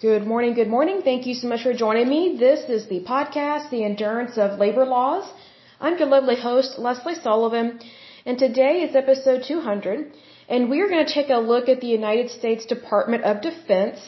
[0.00, 1.02] Good morning, good morning.
[1.04, 2.38] Thank you so much for joining me.
[2.38, 5.30] This is the podcast, The Endurance of Labor Laws.
[5.78, 7.80] I'm your lovely host, Lesley Sullivan,
[8.24, 10.10] and today is episode 200,
[10.48, 14.00] and we are going to take a look at the United States Department of Defense.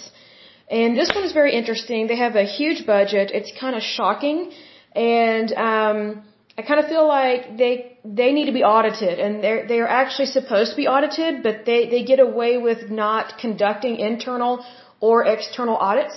[0.71, 2.07] And this one is very interesting.
[2.07, 3.31] They have a huge budget.
[3.35, 4.51] It's kind of shocking,
[4.93, 6.23] and um,
[6.57, 9.93] I kind of feel like they they need to be audited, and they're they are
[10.03, 14.65] actually supposed to be audited, but they they get away with not conducting internal
[15.09, 16.17] or external audits.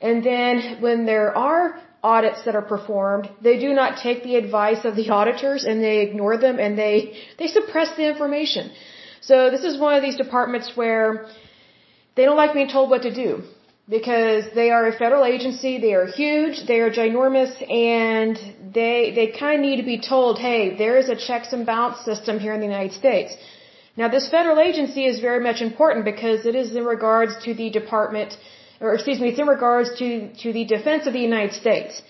[0.00, 1.64] And then when there are
[2.02, 5.98] audits that are performed, they do not take the advice of the auditors and they
[6.08, 6.96] ignore them and they,
[7.38, 8.70] they suppress the information.
[9.28, 11.26] So this is one of these departments where
[12.16, 13.30] they don't like being told what to do
[13.88, 18.36] because they are a federal agency, they are huge, they are ginormous, and
[18.78, 21.98] they, they kind of need to be told, hey, there is a checks and balance
[22.10, 23.36] system here in the United States.
[23.96, 27.70] Now, this federal agency is very much important because it is in regards to the
[27.70, 28.36] Department,
[28.80, 32.02] or excuse me, it's in regards to, to the defense of the United States.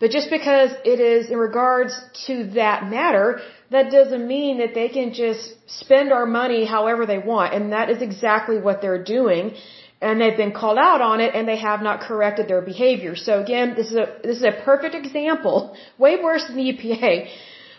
[0.00, 1.92] But just because it is in regards
[2.26, 7.18] to that matter, that doesn't mean that they can just spend our money however they
[7.18, 7.52] want.
[7.52, 9.54] And that is exactly what they're doing.
[10.00, 13.16] And they've been called out on it and they have not corrected their behavior.
[13.16, 17.28] So again, this is a, this is a perfect example, way worse than the EPA,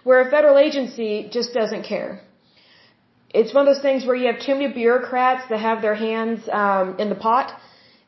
[0.04, 2.22] where a federal agency just doesn't care
[3.34, 6.48] it's one of those things where you have too many bureaucrats that have their hands
[6.52, 7.54] um, in the pot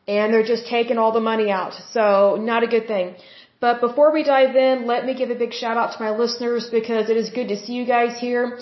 [0.07, 1.73] and they're just taking all the money out.
[1.91, 3.15] So not a good thing.
[3.59, 6.69] But before we dive in, let me give a big shout out to my listeners
[6.71, 8.59] because it is good to see you guys here.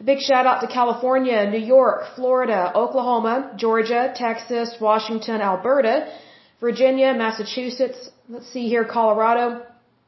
[0.00, 6.12] A big shout out to California, New York, Florida, Oklahoma, Georgia, Texas, Washington, Alberta,
[6.60, 9.62] Virginia, Massachusetts, let's see here, Colorado.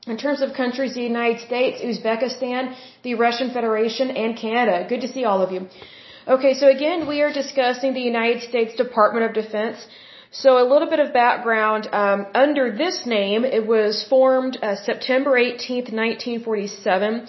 [0.06, 4.86] In terms of countries, the United States, Uzbekistan, the Russian Federation, and Canada.
[4.86, 5.66] Good to see all of you.
[6.26, 9.86] Okay, so again, we are discussing the United States Department of Defense.
[10.30, 11.86] So a little bit of background.
[11.92, 17.28] Um, under this name, it was formed uh, September 18th, 1947.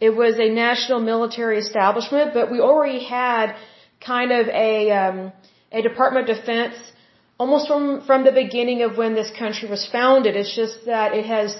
[0.00, 3.56] It was a national military establishment, but we already had
[4.00, 5.32] kind of a um,
[5.70, 6.76] a Department of Defense
[7.38, 10.34] almost from from the beginning of when this country was founded.
[10.34, 11.54] It's just that it has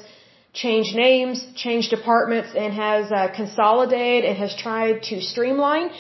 [0.55, 5.91] changed names, changed departments, and has uh, consolidated and has tried to streamline.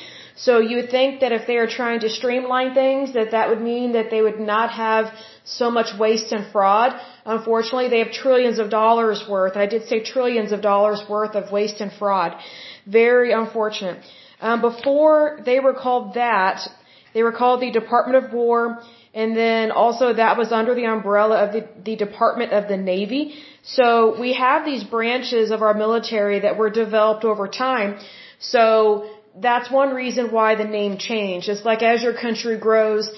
[0.45, 3.63] So you would think that if they are trying to streamline things, that that would
[3.73, 5.05] mean that they would not have
[5.45, 6.91] so much waste and fraud.
[7.37, 9.57] Unfortunately, they have trillions of dollars worth.
[9.65, 12.31] I did say trillions of dollars worth of waste and fraud.
[12.87, 13.99] Very unfortunate.
[14.41, 16.67] Um, before they were called that,
[17.13, 21.37] they were called the Department of War, and then also that was under the umbrella
[21.45, 23.23] of the, the Department of the Navy.
[23.63, 27.99] So we have these branches of our military that were developed over time.
[28.39, 31.49] So that's one reason why the name changed.
[31.49, 33.11] It's like as your country grows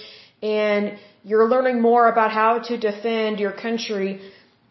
[0.43, 4.21] and you're learning more about how to defend your country,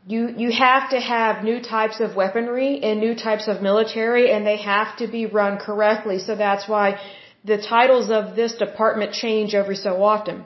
[0.06, 4.46] you, you have to have new types of weaponry and new types of military and
[4.46, 6.20] they have to be run correctly.
[6.20, 7.00] So that's why
[7.44, 10.44] the titles of this department change every so often.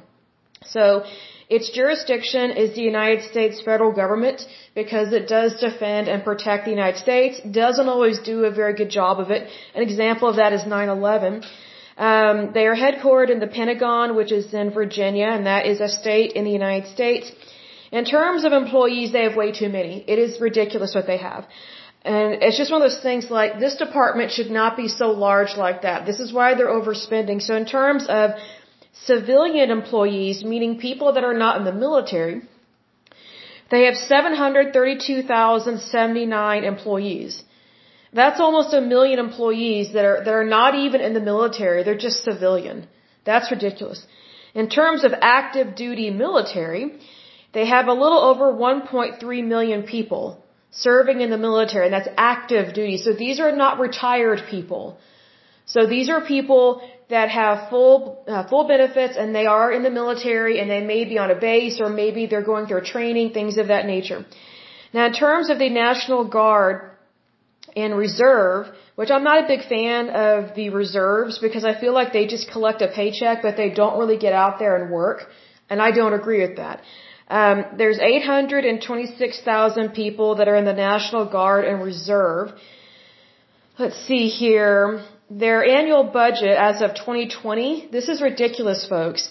[0.65, 1.05] So
[1.49, 6.71] its jurisdiction is the United States federal government because it does defend and protect the
[6.71, 7.39] United States.
[7.39, 9.47] Doesn't always do a very good job of it.
[9.75, 11.43] An example of that is 9/11.
[11.97, 15.87] Um, they are headquartered in the Pentagon, which is in Virginia, and that is a
[15.87, 17.31] state in the United States.
[17.91, 20.03] In terms of employees, they have way too many.
[20.07, 21.45] It is ridiculous what they have.
[22.05, 25.55] And it's just one of those things like this department should not be so large
[25.57, 26.05] like that.
[26.05, 27.41] This is why they're overspending.
[27.41, 28.31] So in terms of
[29.03, 32.41] civilian employees, meaning people that are not in the military,
[33.69, 37.43] they have 732,079 employees.
[38.13, 41.83] That's almost a million employees that are, that are not even in the military.
[41.83, 42.87] They're just civilian.
[43.25, 44.07] That's ridiculous.
[44.53, 46.97] In terms of active duty military,
[47.53, 50.41] they have a little over 1.3 million people
[50.71, 52.97] serving in the military, and that's active duty.
[52.97, 54.97] So these are not retired people.
[55.65, 59.91] So these are people that have full uh, full benefits and they are in the
[59.91, 63.57] military and they may be on a base or maybe they're going through training, things
[63.57, 64.25] of that nature.
[64.93, 66.91] Now, in terms of the National Guard
[67.75, 72.13] and Reserve, which I'm not a big fan of the reserves because I feel like
[72.13, 75.27] they just collect a paycheck, but they don't really get out there and work,
[75.69, 76.81] and I don't agree with that.
[77.27, 82.51] Um, there's 826,000 people that are in the National Guard and Reserve.
[83.77, 89.29] Let's see here their annual budget as of 2020, this is ridiculous, folks.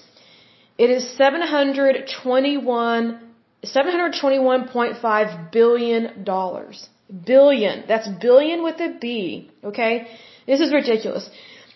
[0.76, 3.20] It is 721
[3.64, 6.88] 721.5 billion dollars.
[7.26, 7.84] Billion.
[7.86, 10.08] That's billion with a B, okay?
[10.46, 11.28] This is ridiculous.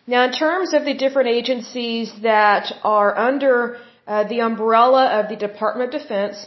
[0.06, 3.78] Now, in terms of the different agencies that are under
[4.08, 6.46] uh, the umbrella of the Department of Defense.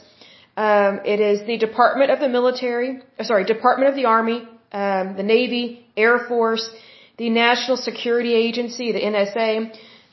[0.58, 5.16] Um, it is the Department of the Military, uh, sorry, Department of the Army, um,
[5.16, 6.68] the Navy, Air Force,
[7.22, 9.50] the National Security Agency, the NSA.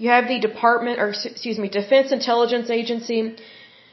[0.03, 3.21] You have the Department, or excuse me, Defense Intelligence Agency.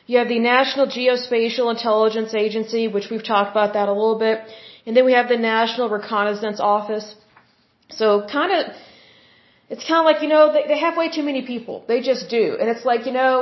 [0.10, 4.42] You have the National Geospatial Intelligence Agency, which we've talked about that a little bit.
[4.86, 7.08] And then we have the National Reconnaissance Office.
[8.00, 8.08] So
[8.38, 8.62] kind of,
[9.74, 11.76] it's kind of like, you know, they, they have way too many people.
[11.92, 12.46] They just do.
[12.60, 13.34] And it's like, you know,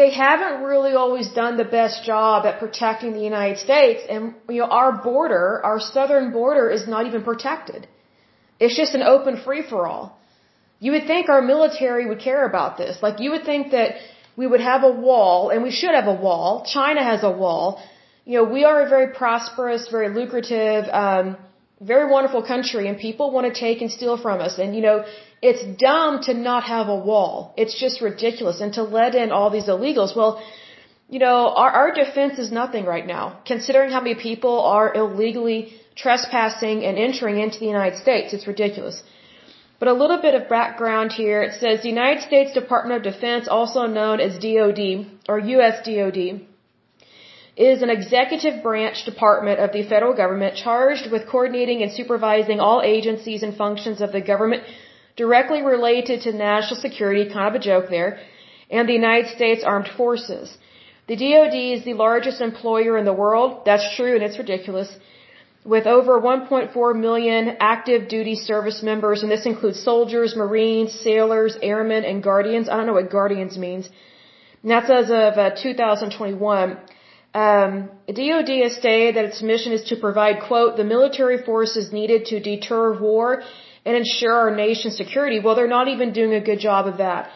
[0.00, 4.02] they haven't really always done the best job at protecting the United States.
[4.10, 7.88] And, you know, our border, our southern border is not even protected.
[8.60, 10.04] It's just an open free for all.
[10.84, 13.02] You would think our military would care about this.
[13.02, 13.96] Like, you would think that
[14.36, 16.64] we would have a wall, and we should have a wall.
[16.76, 17.82] China has a wall.
[18.24, 21.36] You know, we are a very prosperous, very lucrative, um,
[21.80, 24.58] very wonderful country, and people want to take and steal from us.
[24.58, 25.04] And, you know,
[25.42, 27.54] it's dumb to not have a wall.
[27.56, 28.60] It's just ridiculous.
[28.60, 30.14] And to let in all these illegals.
[30.14, 30.42] Well,
[31.08, 35.72] you know, our, our defense is nothing right now, considering how many people are illegally
[36.02, 38.32] trespassing and entering into the United States.
[38.32, 39.02] It's ridiculous.
[39.80, 41.42] But a little bit of background here.
[41.42, 44.80] It says the United States Department of Defense, also known as DOD
[45.28, 46.20] or US DOD,
[47.56, 52.80] is an executive branch department of the federal government charged with coordinating and supervising all
[52.82, 54.62] agencies and functions of the government
[55.16, 58.20] directly related to national security, kind of a joke there,
[58.70, 60.56] and the United States Armed Forces.
[61.08, 63.62] The DoD is the largest employer in the world.
[63.64, 64.90] That's true and it's ridiculous
[65.64, 72.04] with over 1.4 million active duty service members, and this includes soldiers, marines, sailors, airmen,
[72.04, 72.68] and guardians.
[72.68, 73.88] I don't know what guardians means.
[74.62, 76.78] And that's as of uh, 2021.
[77.32, 82.26] Um, DoD has stated that its mission is to provide, quote, the military forces needed
[82.26, 83.42] to deter war
[83.84, 85.40] and ensure our nation's security.
[85.40, 87.30] Well, they're not even doing a good job of that.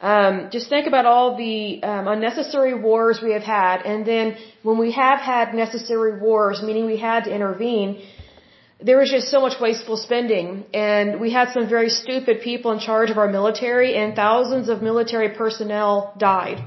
[0.00, 4.78] Um, just think about all the um, unnecessary wars we have had, and then when
[4.78, 8.02] we have had necessary wars, meaning we had to intervene,
[8.82, 12.78] there was just so much wasteful spending, and we had some very stupid people in
[12.78, 16.64] charge of our military, and thousands of military personnel died.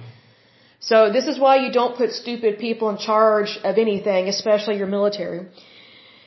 [0.80, 4.92] So this is why you don't put stupid people in charge of anything, especially your
[4.98, 5.48] military.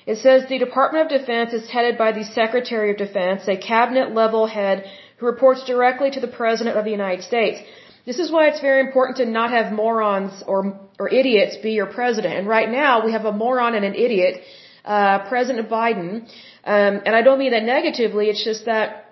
[0.06, 4.14] It says the Department of Defense is headed by the Secretary of Defense, a cabinet
[4.14, 7.60] level head who reports directly to the President of the United States.
[8.04, 11.86] This is why it's very important to not have morons or, or idiots be your
[11.86, 12.34] president.
[12.34, 14.42] And right now we have a moron and an idiot,
[14.84, 16.28] uh, President Biden.
[16.64, 18.26] Um, and I don't mean that negatively.
[18.28, 19.06] It's just that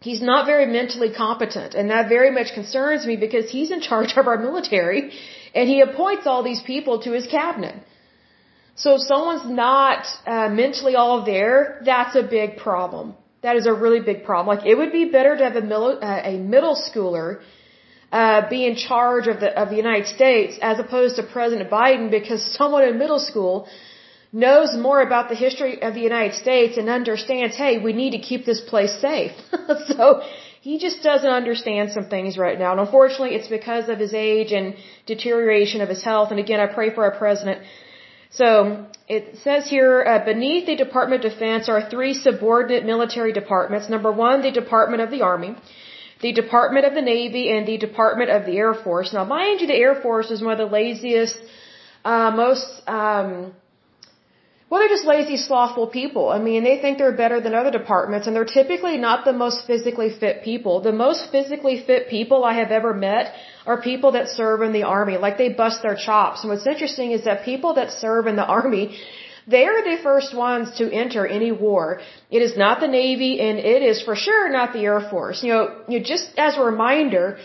[0.00, 1.74] he's not very mentally competent.
[1.74, 5.12] And that very much concerns me because he's in charge of our military
[5.54, 7.74] and he appoints all these people to his cabinet.
[8.76, 13.14] So if someone's not uh, mentally all there, that's a big problem.
[13.42, 14.56] That is a really big problem.
[14.56, 17.40] Like it would be better to have a middle, uh, a middle schooler
[18.10, 22.10] uh, be in charge of the of the United States as opposed to President Biden
[22.10, 23.68] because someone in middle school
[24.32, 28.18] knows more about the history of the United States and understands, hey, we need to
[28.18, 29.32] keep this place safe.
[29.86, 30.22] so
[30.60, 32.72] he just doesn't understand some things right now.
[32.72, 34.74] And unfortunately, it's because of his age and
[35.06, 36.30] deterioration of his health.
[36.30, 37.62] And again, I pray for our president
[38.30, 43.88] so it says here, uh, beneath the Department of Defense are three subordinate military departments.
[43.88, 45.56] Number one, the Department of the Army,
[46.20, 49.12] the Department of the Navy, and the Department of the Air Force.
[49.14, 51.38] Now, mind you, the Air Force is one of the laziest,
[52.04, 53.54] uh, most um,
[54.68, 56.28] well, they're just lazy, slothful people.
[56.28, 59.66] I mean, they think they're better than other departments, and they're typically not the most
[59.66, 60.82] physically fit people.
[60.82, 63.34] The most physically fit people I have ever met
[63.64, 65.16] are people that serve in the army.
[65.16, 66.42] Like, they bust their chops.
[66.42, 68.98] And what's interesting is that people that serve in the army,
[69.46, 72.00] they are the first ones to enter any war.
[72.30, 75.42] It is not the Navy, and it is for sure not the Air Force.
[75.42, 77.38] You know, you just as a reminder,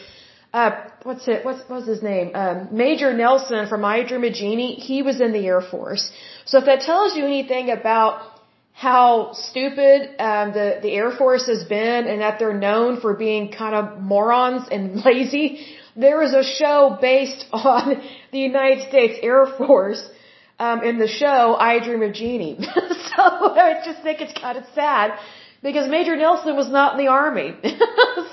[0.53, 0.71] uh,
[1.03, 2.31] what's it, what's, what's his name?
[2.33, 6.11] Um, Major Nelson from I Dream of Jeannie, he was in the Air Force.
[6.45, 8.33] So if that tells you anything about
[8.73, 13.51] how stupid um, the the Air Force has been, and that they're known for being
[13.51, 19.45] kind of morons and lazy, there is a show based on the United States Air
[19.57, 20.03] Force.
[20.59, 22.57] Um, in the show I Dream of Jeannie.
[22.61, 25.19] so I just think it's kind of sad
[25.63, 27.55] because Major Nelson was not in the army.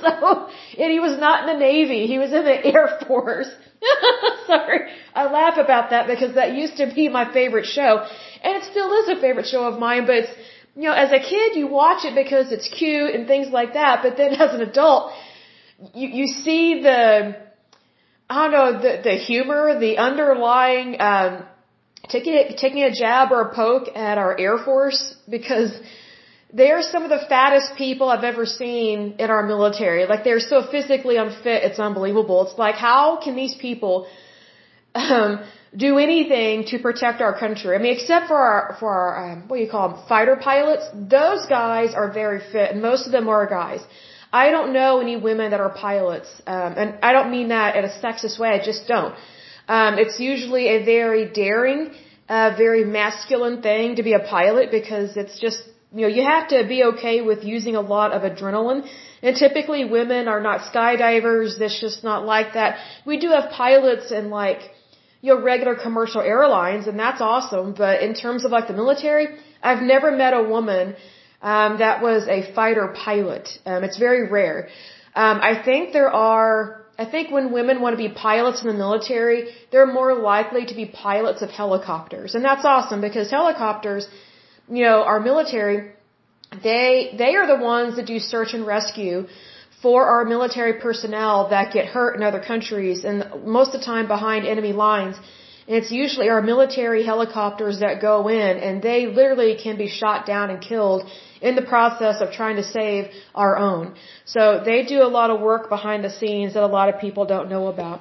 [0.02, 2.08] so, and he was not in the Navy.
[2.08, 3.48] He was in the Air Force.
[4.48, 4.80] Sorry.
[5.14, 8.04] I laugh about that because that used to be my favorite show.
[8.42, 10.32] And it still is a favorite show of mine, but it's,
[10.74, 14.00] you know, as a kid you watch it because it's cute and things like that,
[14.02, 15.12] but then as an adult,
[15.94, 17.36] you, you see the,
[18.28, 21.44] I don't know, the, the humor, the underlying, um,
[22.08, 25.72] taking, taking a jab or a poke at our Air Force because
[26.52, 30.06] they're some of the fattest people I've ever seen in our military.
[30.06, 32.46] Like they're so physically unfit, it's unbelievable.
[32.46, 34.06] It's like how can these people
[34.94, 35.44] um,
[35.76, 37.76] do anything to protect our country?
[37.76, 40.84] I mean, except for our for our um, what do you call them, fighter pilots.
[40.94, 43.80] Those guys are very fit, and most of them are guys.
[44.32, 47.84] I don't know any women that are pilots, um, and I don't mean that in
[47.84, 48.50] a sexist way.
[48.50, 49.14] I just don't.
[49.68, 51.92] Um, it's usually a very daring,
[52.28, 56.48] uh, very masculine thing to be a pilot because it's just you know, you have
[56.48, 58.88] to be okay with using a lot of adrenaline.
[59.22, 61.60] And typically women are not skydivers.
[61.60, 62.78] It's just not like that.
[63.04, 64.60] We do have pilots and like,
[65.20, 67.74] you know, regular commercial airlines and that's awesome.
[67.76, 69.26] But in terms of like the military,
[69.62, 70.96] I've never met a woman,
[71.42, 73.48] um, that was a fighter pilot.
[73.66, 74.68] Um, it's very rare.
[75.14, 78.74] Um, I think there are, I think when women want to be pilots in the
[78.74, 82.34] military, they're more likely to be pilots of helicopters.
[82.34, 84.06] And that's awesome because helicopters,
[84.70, 85.92] you know, our military,
[86.62, 89.26] they, they are the ones that do search and rescue
[89.82, 94.06] for our military personnel that get hurt in other countries and most of the time
[94.06, 95.16] behind enemy lines.
[95.66, 100.26] And it's usually our military helicopters that go in and they literally can be shot
[100.26, 101.08] down and killed
[101.40, 103.94] in the process of trying to save our own.
[104.24, 107.24] So they do a lot of work behind the scenes that a lot of people
[107.24, 108.00] don't know about.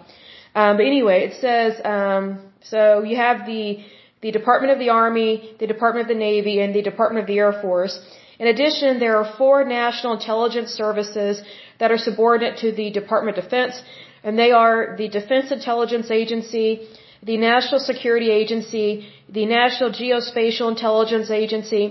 [0.55, 3.79] Um, but anyway, it says, um, so you have the
[4.21, 7.39] the Department of the Army, the Department of the Navy, and the Department of the
[7.39, 7.99] Air Force.
[8.39, 11.41] In addition, there are four national intelligence services
[11.79, 13.81] that are subordinate to the Department of Defense,
[14.23, 16.87] and they are the Defense Intelligence Agency,
[17.23, 21.83] the National Security Agency, the National Geospatial Intelligence Agency,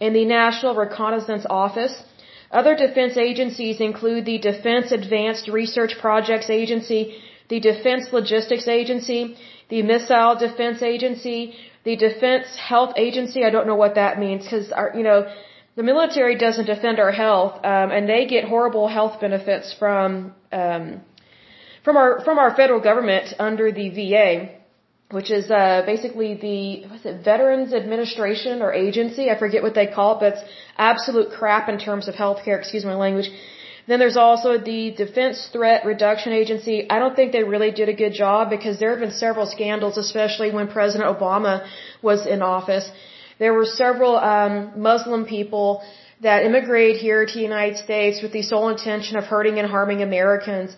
[0.00, 1.94] and the National Reconnaissance Office.
[2.50, 7.00] Other defense agencies include the Defense Advanced Research Projects Agency,
[7.48, 9.36] the Defense Logistics Agency,
[9.68, 14.72] the Missile Defense Agency, the Defense Health Agency, I don't know what that means because
[14.72, 15.26] our, you know,
[15.76, 21.00] the military doesn't defend our health, um, and they get horrible health benefits from um,
[21.84, 24.30] from our from our federal government under the VA,
[25.10, 29.30] which is uh, basically the what's it Veterans Administration or agency.
[29.30, 30.44] I forget what they call it, but it's
[30.78, 32.58] absolute crap in terms of healthcare.
[32.58, 33.28] Excuse my language.
[33.86, 36.88] Then there's also the Defense Threat Reduction Agency.
[36.88, 39.98] I don't think they really did a good job because there have been several scandals,
[39.98, 41.66] especially when President Obama
[42.00, 42.90] was in office.
[43.38, 45.82] There were several um, Muslim people
[46.22, 50.00] that immigrated here to the United States with the sole intention of hurting and harming
[50.02, 50.74] Americans.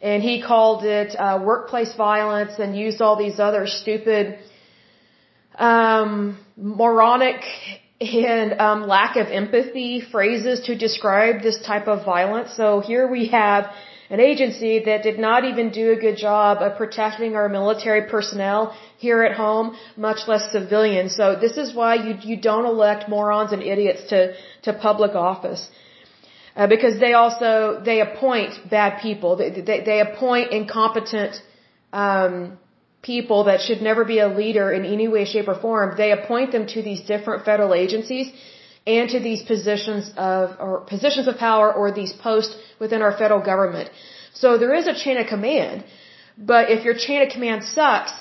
[0.00, 4.38] And he called it uh, workplace violence and used all these other stupid,
[5.56, 7.42] um, moronic
[8.00, 12.54] and um, lack of empathy phrases to describe this type of violence.
[12.54, 13.72] So here we have
[14.10, 18.74] an agency that did not even do a good job of protecting our military personnel
[18.96, 21.14] here at home, much less civilians.
[21.14, 25.68] So this is why you you don't elect morons and idiots to to public office.
[26.56, 29.36] Uh, because they also they appoint bad people.
[29.36, 31.42] They they, they appoint incompetent
[31.92, 32.58] um,
[33.02, 36.52] people that should never be a leader in any way, shape, or form, they appoint
[36.52, 38.32] them to these different federal agencies
[38.86, 43.40] and to these positions of, or positions of power or these posts within our federal
[43.40, 43.90] government.
[44.32, 45.84] So there is a chain of command,
[46.36, 48.12] but if your chain of command sucks,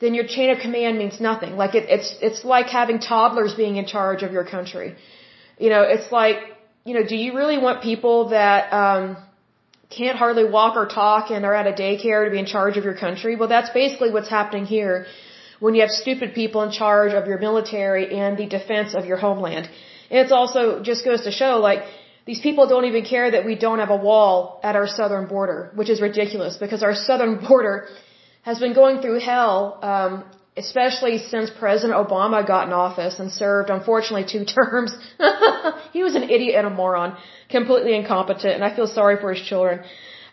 [0.00, 1.56] then your chain of command means nothing.
[1.56, 4.96] Like it, it's, it's like having toddlers being in charge of your country.
[5.58, 6.38] You know, it's like,
[6.84, 9.16] you know, do you really want people that, um,
[9.96, 12.84] can't hardly walk or talk and are at a daycare to be in charge of
[12.84, 13.36] your country.
[13.36, 15.06] Well, that's basically what's happening here
[15.60, 19.16] when you have stupid people in charge of your military and the defense of your
[19.16, 19.68] homeland.
[20.10, 21.84] And it's also just goes to show like
[22.26, 25.70] these people don't even care that we don't have a wall at our southern border,
[25.74, 27.88] which is ridiculous because our southern border
[28.42, 30.24] has been going through hell um,
[30.56, 34.96] especially since President Obama got in office and served, unfortunately, two terms.
[35.92, 37.16] he was an idiot and a moron,
[37.48, 39.80] completely incompetent, and I feel sorry for his children.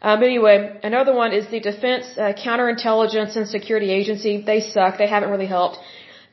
[0.03, 4.41] Um, anyway, another one is the Defense uh, Counterintelligence and Security Agency.
[4.41, 4.97] They suck.
[4.97, 5.77] They haven't really helped.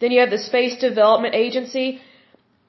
[0.01, 2.01] Then you have the Space Development Agency.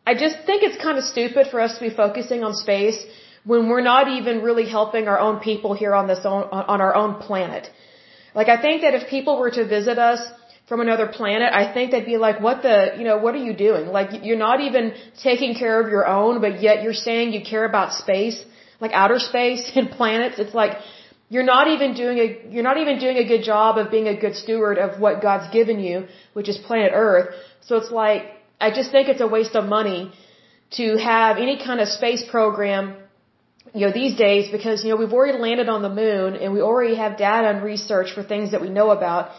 [0.05, 2.99] I just think it's kind of stupid for us to be focusing on space
[3.45, 6.93] when we're not even really helping our own people here on this own, on our
[6.95, 7.69] own planet.
[8.35, 10.21] Like I think that if people were to visit us
[10.69, 13.55] from another planet, I think they'd be like, what the, you know, what are you
[13.67, 13.87] doing?
[13.87, 17.65] Like, you're not even taking care of your own, but yet you're saying you care
[17.65, 18.37] about space,
[18.79, 20.37] like outer space and planets.
[20.37, 20.73] It's like,
[21.33, 24.17] you're not even doing a, you're not even doing a good job of being a
[24.23, 27.27] good steward of what God's given you, which is planet Earth.
[27.67, 28.23] So it's like,
[28.61, 30.11] I just think it's a waste of money
[30.79, 32.95] to have any kind of space program
[33.73, 36.61] you know, these days because, you know, we've already landed on the moon and we
[36.61, 39.31] already have data and research for things that we know about.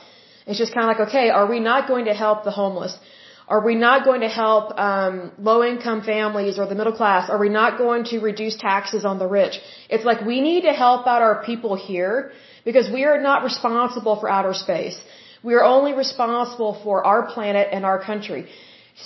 [0.47, 2.97] It's just kind of like, okay, are we not going to help the homeless?
[3.55, 7.29] Are we not going to help um, low income families or the middle class?
[7.29, 9.55] Are we not going to reduce taxes on the rich?
[9.89, 12.33] It's like we need to help out our people here
[12.65, 14.99] because we are not responsible for outer space.
[15.43, 18.43] We are only responsible for our planet and our country.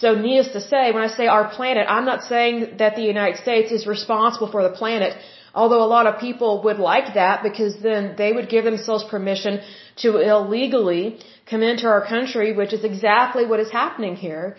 [0.01, 3.39] So needless to say, when I say our planet, I'm not saying that the United
[3.47, 5.17] States is responsible for the planet,
[5.55, 9.61] although a lot of people would like that because then they would give themselves permission
[9.97, 11.19] to illegally
[11.51, 14.57] come into our country, which is exactly what is happening here.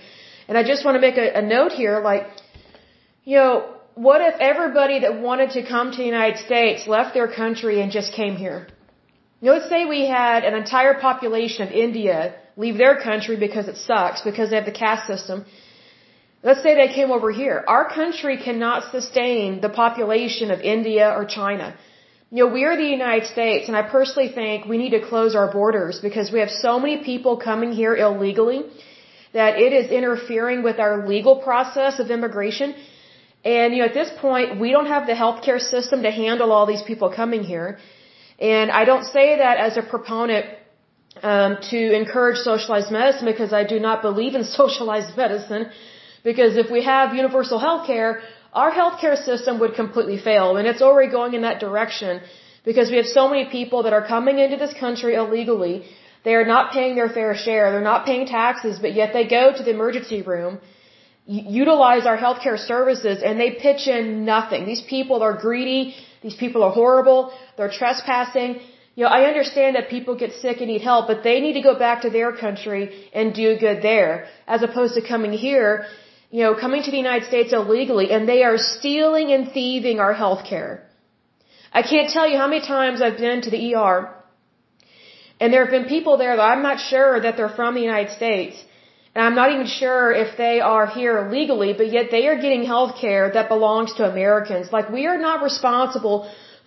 [0.47, 2.27] And I just want to make a, a note here, like,
[3.23, 7.29] you know, what if everybody that wanted to come to the United States left their
[7.41, 8.67] country and just came here?
[9.41, 13.67] You know, let's say we had an entire population of India leave their country because
[13.67, 15.45] it sucks, because they have the caste system.
[16.43, 17.63] Let's say they came over here.
[17.67, 21.75] Our country cannot sustain the population of India or China.
[22.31, 25.35] You know, we are the United States, and I personally think we need to close
[25.35, 28.63] our borders because we have so many people coming here illegally
[29.33, 32.75] that it is interfering with our legal process of immigration.
[33.43, 36.65] And, you know, at this point, we don't have the healthcare system to handle all
[36.65, 37.79] these people coming here.
[38.39, 40.45] And I don't say that as a proponent
[41.21, 45.69] um, to encourage socialized medicine because I do not believe in socialized medicine.
[46.29, 48.09] Because if we have universal health care,
[48.61, 50.57] our healthcare system would completely fail.
[50.57, 52.21] And it's already going in that direction
[52.69, 55.75] because we have so many people that are coming into this country illegally.
[56.25, 57.65] They are not paying their fair share.
[57.71, 60.53] They're not paying taxes, but yet they go to the emergency room,
[61.27, 64.65] utilize our healthcare services, and they pitch in nothing.
[64.65, 65.83] These people are greedy.
[66.23, 67.19] These people are horrible.
[67.57, 68.49] They're trespassing.
[68.95, 71.65] You know, I understand that people get sick and need help, but they need to
[71.69, 75.85] go back to their country and do good there, as opposed to coming here,
[76.35, 80.13] you know, coming to the United States illegally, and they are stealing and thieving our
[80.21, 80.71] health care.
[81.79, 83.97] I can't tell you how many times I've been to the ER,
[85.39, 88.11] and there have been people there that I'm not sure that they're from the United
[88.21, 88.55] States,
[89.13, 92.65] and I'm not even sure if they are here legally, but yet they are getting
[92.73, 94.73] health care that belongs to Americans.
[94.77, 96.17] Like, we are not responsible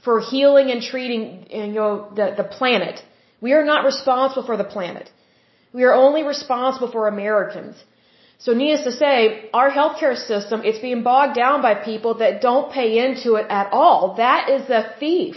[0.07, 1.25] for healing and treating
[1.61, 2.97] you know the the planet.
[3.47, 5.07] We are not responsible for the planet.
[5.79, 7.77] We are only responsible for Americans.
[8.39, 12.71] So needless to say, our healthcare system, it's being bogged down by people that don't
[12.73, 14.15] pay into it at all.
[14.17, 15.37] That is a thief.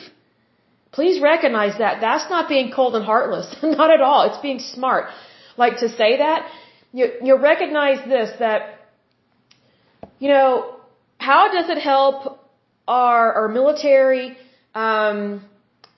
[0.92, 2.00] Please recognize that.
[2.02, 3.48] That's not being cold and heartless.
[3.64, 4.30] not at all.
[4.30, 5.06] It's being smart.
[5.58, 6.48] Like to say that,
[6.94, 8.80] you, you recognize this, that,
[10.20, 10.76] you know,
[11.18, 12.40] how does it help
[12.88, 14.38] our, our military,
[14.76, 15.44] um,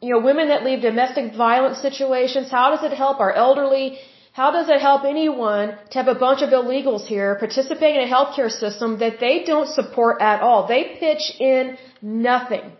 [0.01, 2.51] you know, women that leave domestic violence situations.
[2.51, 3.97] How does it help our elderly?
[4.33, 8.13] How does it help anyone to have a bunch of illegals here participating in a
[8.15, 10.65] healthcare system that they don't support at all?
[10.67, 12.71] They pitch in nothing.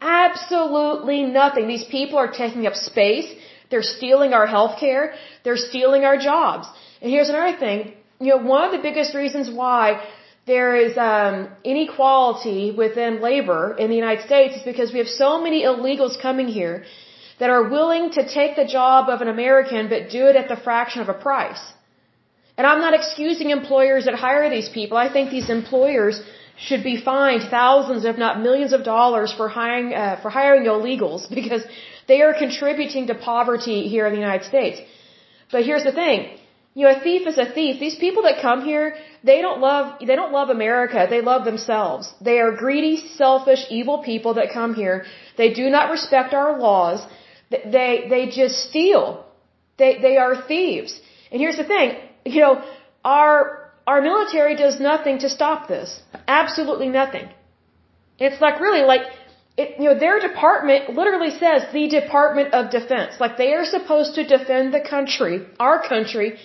[0.00, 1.68] Absolutely nothing.
[1.68, 3.28] These people are taking up space.
[3.70, 5.14] They're stealing our healthcare.
[5.44, 6.66] They're stealing our jobs.
[7.02, 7.92] And here's another thing.
[8.18, 10.02] You know, one of the biggest reasons why
[10.46, 15.42] there is um, inequality within labor in the United States is because we have so
[15.42, 16.84] many illegals coming here
[17.38, 20.56] that are willing to take the job of an American but do it at the
[20.56, 21.64] fraction of a price.
[22.56, 24.96] And I'm not excusing employers that hire these people.
[24.96, 26.20] I think these employers
[26.66, 31.28] should be fined thousands, if not millions of dollars for hiring, uh, for hiring illegals
[31.40, 31.62] because
[32.08, 34.80] they are contributing to poverty here in the United States.
[35.52, 36.18] But here's the thing.
[36.74, 37.80] You know, a thief is a thief.
[37.80, 41.06] These people that come here, they don't love, they don't love America.
[41.10, 42.12] They love themselves.
[42.20, 45.04] They are greedy, selfish, evil people that come here.
[45.36, 47.00] They do not respect our laws.
[47.50, 49.24] They, they just steal.
[49.78, 51.00] They, they are thieves.
[51.30, 52.62] And here's the thing, you know,
[53.04, 56.02] our, our military does nothing to stop this.
[56.26, 57.28] Absolutely nothing.
[58.18, 59.02] It's like really like,
[59.56, 63.14] it, you know, their department literally says the Department of Defense.
[63.20, 66.38] Like they are supposed to defend the country, our country,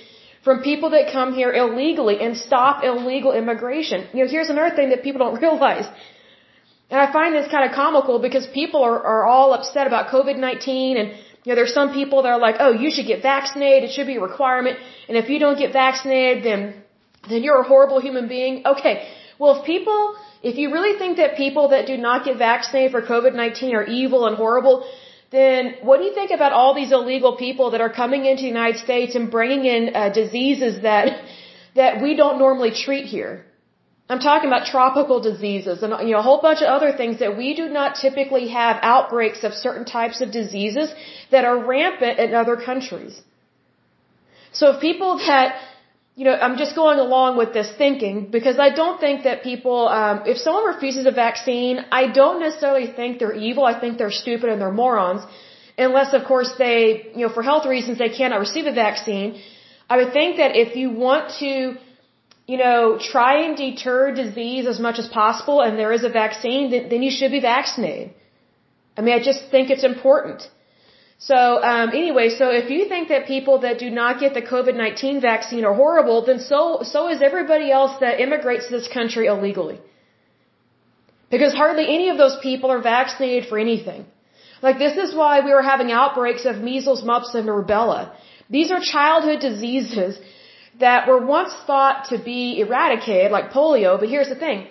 [0.44, 4.08] from people that come here illegally and stop illegal immigration.
[4.14, 5.88] You know, here's another thing that people don't realize.
[6.90, 11.00] And I find this kind of comical because people are, are all upset about COVID-19
[11.00, 11.10] and,
[11.44, 13.90] you know, there's some people that are like, oh, you should get vaccinated.
[13.90, 14.78] It should be a requirement.
[15.08, 16.84] And if you don't get vaccinated, then,
[17.30, 18.66] then you're a horrible human being.
[18.66, 19.08] Okay.
[19.40, 23.02] Well, if people, if you really think that people that do not get vaccinated for
[23.02, 24.86] COVID-19 are evil and horrible,
[25.32, 28.48] then what do you think about all these illegal people that are coming into the
[28.48, 31.08] United States and bringing in uh, diseases that
[31.76, 33.46] that we don't normally treat here?
[34.10, 37.38] I'm talking about tropical diseases and you know a whole bunch of other things that
[37.38, 40.94] we do not typically have outbreaks of certain types of diseases
[41.32, 43.22] that are rampant in other countries.
[44.52, 45.62] So if people that
[46.16, 49.88] you know, I'm just going along with this thinking because I don't think that people,
[49.88, 53.66] um, if someone refuses a vaccine, I don't necessarily think they're evil.
[53.66, 55.22] I think they're stupid and they're morons.
[55.76, 59.42] Unless, of course, they, you know, for health reasons, they cannot receive a vaccine.
[59.90, 61.78] I would think that if you want to
[62.46, 66.72] you know, try and deter disease as much as possible and there is a vaccine,
[66.72, 68.12] then, then you should be vaccinated.
[68.98, 70.50] I mean, I just think it's important.
[71.30, 71.38] So,
[71.72, 75.64] um, anyway, so if you think that people that do not get the COVID-19 vaccine
[75.64, 79.80] are horrible, then so, so is everybody else that immigrates to this country illegally.
[81.32, 84.06] Because hardly any of those people are vaccinated for anything.
[84.62, 88.12] Like this is why we were having outbreaks of measles, mumps, and rubella.
[88.50, 90.20] These are childhood diseases
[90.80, 94.68] that were once thought to be eradicated, like polio, but here's the thing.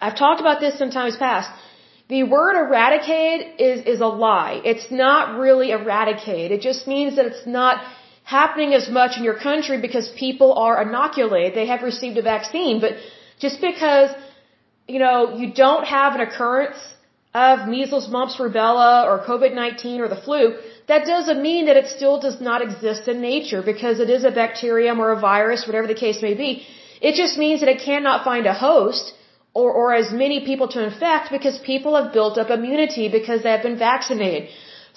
[0.00, 1.50] I've talked about this in times past.
[2.08, 4.60] The word eradicate is, is a lie.
[4.64, 6.50] It's not really eradicate.
[6.50, 7.82] It just means that it's not
[8.24, 11.54] happening as much in your country because people are inoculated.
[11.54, 12.80] They have received a vaccine.
[12.80, 12.92] But
[13.38, 14.10] just because,
[14.86, 16.76] you know, you don't have an occurrence
[17.34, 20.56] of measles, mumps, rubella, or COVID-19 or the flu,
[20.92, 24.32] that doesn't mean that it still does not exist in nature because it is a
[24.42, 26.50] bacterium or a virus, whatever the case may be.
[27.08, 29.14] It just means that it cannot find a host
[29.60, 33.52] or, or as many people to infect because people have built up immunity because they
[33.56, 34.48] have been vaccinated.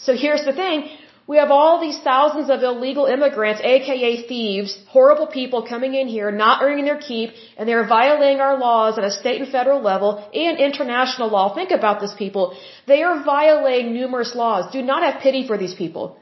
[0.06, 0.90] So here's the thing.
[1.28, 6.30] We have all these thousands of illegal immigrants, aka thieves, horrible people coming in here,
[6.32, 10.12] not earning their keep, and they're violating our laws at a state and federal level
[10.34, 11.56] and international law.
[11.56, 12.56] Think about this, people.
[12.86, 14.72] They are violating numerous laws.
[14.72, 16.20] Do not have pity for these people.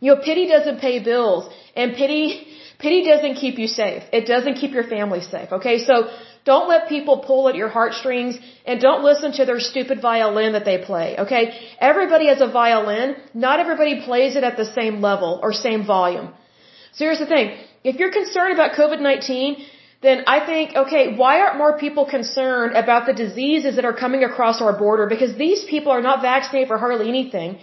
[0.00, 2.46] You know, pity doesn't pay bills, and pity,
[2.78, 4.02] pity doesn't keep you safe.
[4.12, 5.78] It doesn't keep your family safe, okay?
[5.78, 6.10] So,
[6.50, 8.34] don't let people pull at your heartstrings
[8.68, 11.42] and don't listen to their stupid violin that they play, okay?
[11.92, 13.08] Everybody has a violin.
[13.46, 16.28] Not everybody plays it at the same level or same volume.
[16.94, 17.46] So here's the thing.
[17.90, 19.66] If you're concerned about COVID-19,
[20.06, 24.22] then I think, okay, why aren't more people concerned about the diseases that are coming
[24.30, 25.06] across our border?
[25.14, 27.58] Because these people are not vaccinated for hardly anything.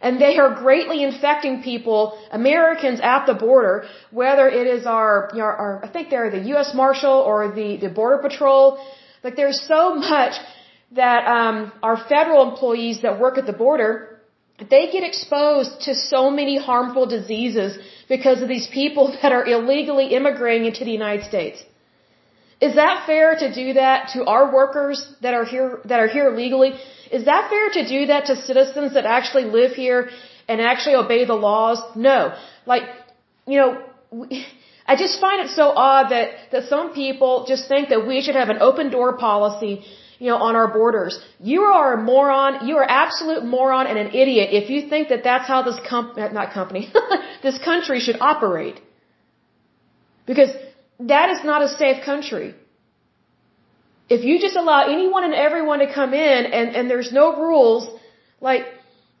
[0.00, 5.40] And they are greatly infecting people, Americans at the border, whether it is our, you
[5.40, 6.72] know, our I think they're the U.S.
[6.74, 8.78] Marshal or the, the Border Patrol.
[9.24, 10.34] Like there's so much
[10.92, 14.20] that um, our federal employees that work at the border,
[14.58, 20.08] they get exposed to so many harmful diseases because of these people that are illegally
[20.14, 21.62] immigrating into the United States.
[22.60, 26.30] Is that fair to do that to our workers that are here that are here
[26.30, 26.72] legally?
[27.10, 30.10] Is that fair to do that to citizens that actually live here
[30.48, 31.80] and actually obey the laws?
[31.94, 32.34] No.
[32.66, 32.82] Like,
[33.46, 33.70] you know,
[34.86, 38.34] I just find it so odd that that some people just think that we should
[38.34, 39.84] have an open door policy,
[40.18, 41.20] you know, on our borders.
[41.38, 42.66] You are a moron.
[42.66, 46.16] You are absolute moron and an idiot if you think that that's how this comp
[46.16, 46.92] not company
[47.42, 48.80] this country should operate.
[50.26, 50.50] Because
[51.00, 52.54] that is not a safe country.
[54.08, 57.88] If you just allow anyone and everyone to come in and, and there's no rules,
[58.40, 58.62] like,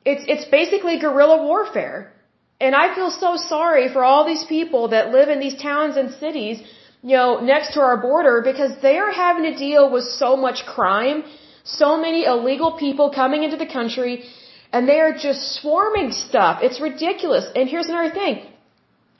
[0.04, 2.12] it's, it's basically guerrilla warfare.
[2.60, 6.10] And I feel so sorry for all these people that live in these towns and
[6.14, 6.60] cities,
[7.02, 10.64] you know, next to our border because they are having to deal with so much
[10.66, 11.22] crime,
[11.64, 14.24] so many illegal people coming into the country,
[14.72, 16.60] and they are just swarming stuff.
[16.62, 17.46] It's ridiculous.
[17.54, 18.46] And here's another thing.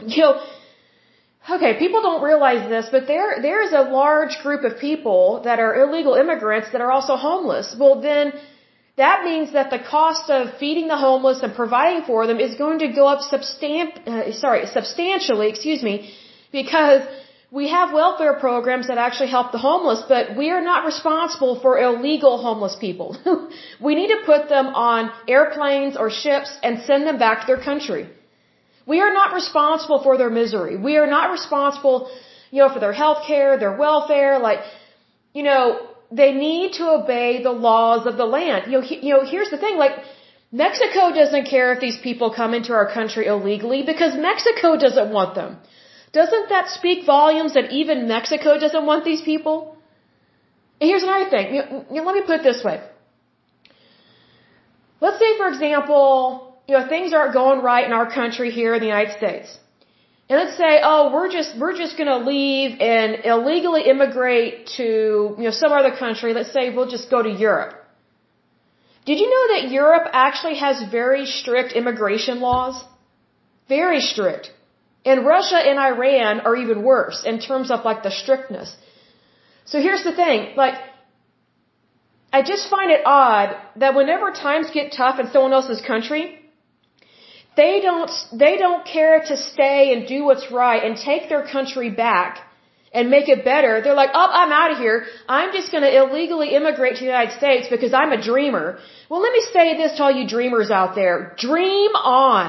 [0.06, 0.40] You know,
[1.50, 5.58] Okay, people don't realize this, but there there is a large group of people that
[5.64, 7.74] are illegal immigrants that are also homeless.
[7.80, 8.32] Well, then
[8.96, 12.80] that means that the cost of feeding the homeless and providing for them is going
[12.80, 16.12] to go up substan- uh, sorry, substantially, excuse me,
[16.52, 17.02] because
[17.50, 21.78] we have welfare programs that actually help the homeless, but we are not responsible for
[21.78, 23.16] illegal homeless people.
[23.80, 27.62] we need to put them on airplanes or ships and send them back to their
[27.70, 28.06] country.
[28.92, 30.74] We are not responsible for their misery.
[30.88, 32.10] We are not responsible,
[32.50, 34.38] you know, for their health care, their welfare.
[34.48, 34.60] Like,
[35.34, 35.62] you know,
[36.20, 38.62] they need to obey the laws of the land.
[38.66, 39.96] You know, he, you know, here's the thing, like,
[40.50, 45.34] Mexico doesn't care if these people come into our country illegally because Mexico doesn't want
[45.34, 45.58] them.
[46.12, 49.76] Doesn't that speak volumes that even Mexico doesn't want these people?
[50.80, 51.54] And here's another thing.
[51.56, 52.80] You know, let me put it this way.
[55.02, 58.80] Let's say, for example, you know, things aren't going right in our country here in
[58.80, 59.58] the United States.
[60.28, 64.88] And let's say, oh, we're just, we're just gonna leave and illegally immigrate to,
[65.38, 66.34] you know, some other country.
[66.34, 67.74] Let's say we'll just go to Europe.
[69.06, 72.84] Did you know that Europe actually has very strict immigration laws?
[73.66, 74.52] Very strict.
[75.06, 78.76] And Russia and Iran are even worse in terms of like the strictness.
[79.64, 80.74] So here's the thing, like,
[82.30, 86.37] I just find it odd that whenever times get tough in someone else's country,
[87.62, 88.12] they don't,
[88.44, 92.32] they don't care to stay and do what's right and take their country back
[92.96, 93.72] and make it better.
[93.82, 94.98] They're like, oh, I'm out of here.
[95.38, 98.66] I'm just going to illegally immigrate to the United States because I'm a dreamer.
[99.10, 101.34] Well, let me say this to all you dreamers out there.
[101.48, 101.92] Dream
[102.24, 102.46] on.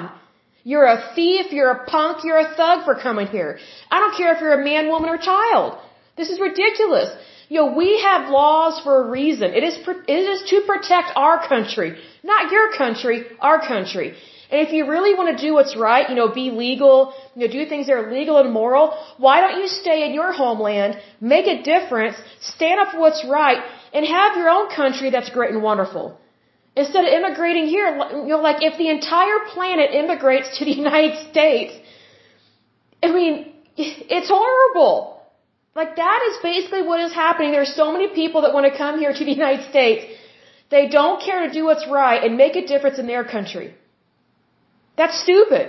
[0.72, 3.52] You're a thief, you're a punk, you're a thug for coming here.
[3.90, 5.70] I don't care if you're a man, woman, or child.
[6.20, 7.10] This is ridiculous.
[7.52, 9.48] You know, we have laws for a reason.
[9.60, 9.76] It is,
[10.18, 11.90] it is to protect our country,
[12.24, 14.08] not your country, our country.
[14.52, 17.52] And if you really want to do what's right, you know, be legal, you know,
[17.52, 18.86] do things that are legal and moral,
[19.18, 23.60] why don't you stay in your homeland, make a difference, stand up for what's right,
[23.94, 26.20] and have your own country that's great and wonderful?
[26.76, 27.88] Instead of immigrating here,
[28.26, 31.74] you know, like if the entire planet immigrates to the United States,
[33.04, 35.22] I mean, it's horrible.
[35.76, 37.52] Like that is basically what is happening.
[37.52, 40.06] There's so many people that want to come here to the United States.
[40.72, 43.76] They don't care to do what's right and make a difference in their country.
[45.00, 45.68] That's stupid.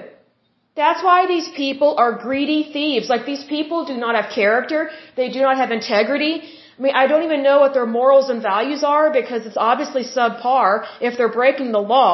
[0.80, 3.08] That's why these people are greedy thieves.
[3.12, 4.80] Like these people do not have character.
[5.20, 6.34] They do not have integrity.
[6.78, 10.04] I mean, I don't even know what their morals and values are because it's obviously
[10.16, 10.70] subpar
[11.08, 12.12] if they're breaking the law.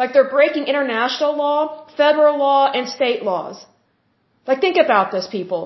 [0.00, 1.60] Like they're breaking international law,
[2.02, 3.64] federal law, and state laws.
[4.48, 5.62] Like think about this, people.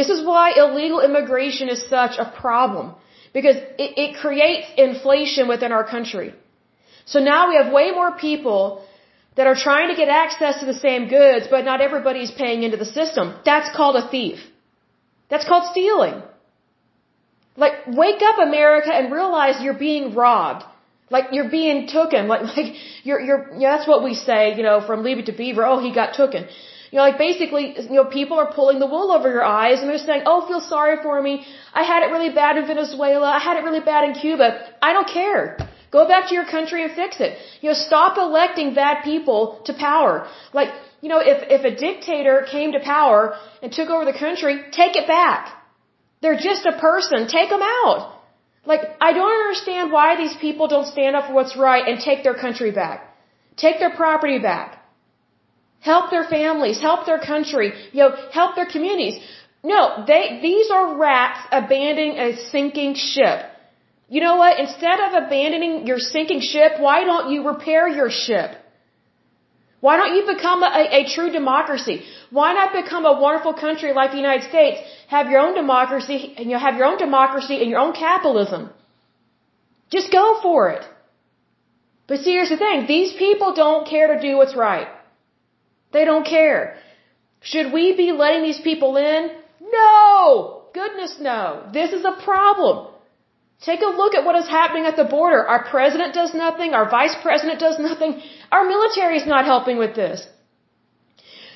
[0.00, 2.94] This is why illegal immigration is such a problem.
[3.38, 6.28] Because it, it creates inflation within our country.
[7.12, 8.62] So now we have way more people
[9.38, 12.76] that are trying to get access to the same goods, but not everybody's paying into
[12.76, 13.26] the system.
[13.50, 14.40] That's called a thief.
[15.30, 16.16] That's called stealing.
[17.64, 20.64] Like, wake up, America, and realize you're being robbed.
[21.08, 22.26] Like, you're being tooken.
[22.32, 22.74] Like, like,
[23.04, 25.64] you're, you're, yeah, that's what we say, you know, from Leave It to Beaver.
[25.64, 26.50] Oh, he got tooken.
[26.90, 29.88] You know, like basically, you know, people are pulling the wool over your eyes and
[29.88, 31.46] they're saying, oh, feel sorry for me.
[31.80, 33.28] I had it really bad in Venezuela.
[33.38, 34.46] I had it really bad in Cuba.
[34.80, 35.58] I don't care.
[35.90, 37.38] Go back to your country and fix it.
[37.60, 40.28] You know, stop electing bad people to power.
[40.52, 40.70] Like,
[41.00, 44.96] you know, if, if a dictator came to power and took over the country, take
[44.96, 45.54] it back.
[46.20, 47.28] They're just a person.
[47.28, 48.14] Take them out.
[48.66, 52.22] Like, I don't understand why these people don't stand up for what's right and take
[52.22, 52.98] their country back.
[53.56, 54.78] Take their property back.
[55.80, 59.22] Help their families, help their country, you know, help their communities.
[59.62, 63.38] No, they, these are rats abandoning a sinking ship.
[64.08, 64.58] You know what?
[64.58, 68.50] Instead of abandoning your sinking ship, why don't you repair your ship?
[69.80, 72.02] Why don't you become a, a, true democracy?
[72.30, 74.80] Why not become a wonderful country like the United States?
[75.08, 78.70] Have your own democracy and you have your own democracy and your own capitalism.
[79.90, 80.84] Just go for it.
[82.08, 82.86] But see, here's the thing.
[82.86, 84.88] These people don't care to do what's right.
[85.92, 86.76] They don't care.
[87.40, 89.30] Should we be letting these people in?
[89.60, 90.64] No!
[90.74, 91.68] Goodness no.
[91.72, 92.88] This is a problem.
[93.60, 95.46] Take a look at what is happening at the border.
[95.46, 96.74] Our president does nothing.
[96.74, 98.20] Our vice president does nothing.
[98.52, 100.26] Our military is not helping with this.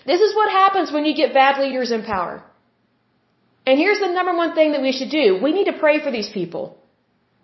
[0.05, 2.43] This is what happens when you get bad leaders in power.
[3.67, 5.38] And here's the number one thing that we should do.
[5.41, 6.77] We need to pray for these people.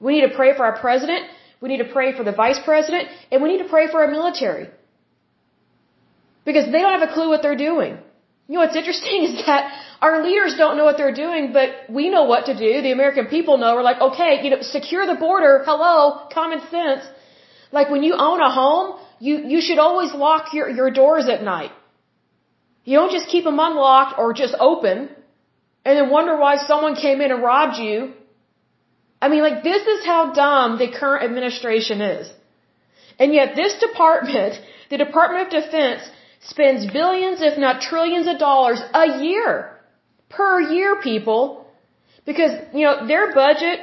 [0.00, 1.26] We need to pray for our president.
[1.60, 3.08] We need to pray for the vice president.
[3.30, 4.68] And we need to pray for our military.
[6.44, 7.98] Because they don't have a clue what they're doing.
[8.48, 12.08] You know what's interesting is that our leaders don't know what they're doing, but we
[12.08, 12.82] know what to do.
[12.82, 13.74] The American people know.
[13.74, 15.62] We're like, okay, you know, secure the border.
[15.66, 17.02] Hello, common sense.
[17.72, 21.42] Like when you own a home, you, you should always lock your, your doors at
[21.42, 21.72] night.
[22.84, 25.10] You don't just keep them unlocked or just open
[25.84, 28.12] and then wonder why someone came in and robbed you.
[29.20, 32.30] I mean, like, this is how dumb the current administration is.
[33.18, 34.54] And yet this department,
[34.90, 36.02] the Department of Defense,
[36.40, 39.77] spends billions, if not trillions of dollars a year.
[40.28, 41.66] Per year, people.
[42.24, 43.80] Because, you know, their budget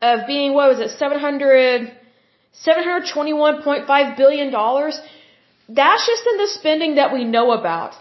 [0.00, 1.92] of being, what was it, 700,
[2.66, 4.50] $721.5 billion,
[5.68, 7.94] that's just in the spending that we know about.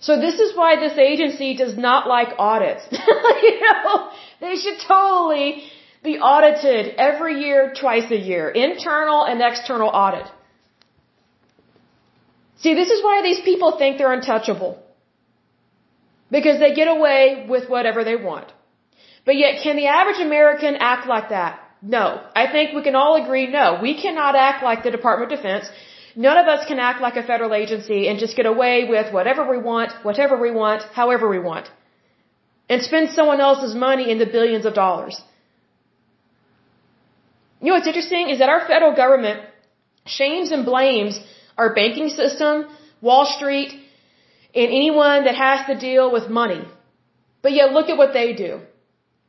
[0.00, 2.86] So this is why this agency does not like audits.
[2.92, 5.62] you know, they should totally
[6.04, 8.48] be audited every year, twice a year.
[8.50, 10.26] Internal and external audit.
[12.58, 14.82] See, this is why these people think they're untouchable.
[16.30, 18.52] Because they get away with whatever they want.
[19.24, 21.60] But yet, can the average American act like that?
[21.82, 22.20] No.
[22.34, 23.78] I think we can all agree no.
[23.80, 25.68] We cannot act like the Department of Defense.
[26.16, 29.48] None of us can act like a federal agency and just get away with whatever
[29.48, 31.70] we want, whatever we want, however we want.
[32.68, 35.20] And spend someone else's money in the billions of dollars.
[37.60, 39.40] You know what's interesting is that our federal government
[40.06, 41.20] shames and blames
[41.58, 42.66] our banking system,
[43.00, 43.70] Wall Street,
[44.60, 46.62] and anyone that has to deal with money.
[47.42, 48.60] But yet look at what they do.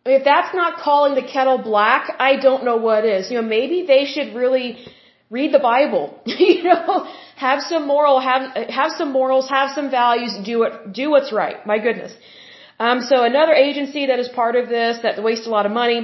[0.06, 3.30] If that's not calling the kettle black, I don't know what is.
[3.30, 4.70] You know, maybe they should really
[5.30, 6.06] read the Bible.
[6.26, 8.44] you know, have some moral, have
[8.82, 11.58] have some morals, have some values, do it, do what's right.
[11.72, 12.14] My goodness.
[12.80, 16.00] Um, so another agency that is part of this that wastes a lot of money,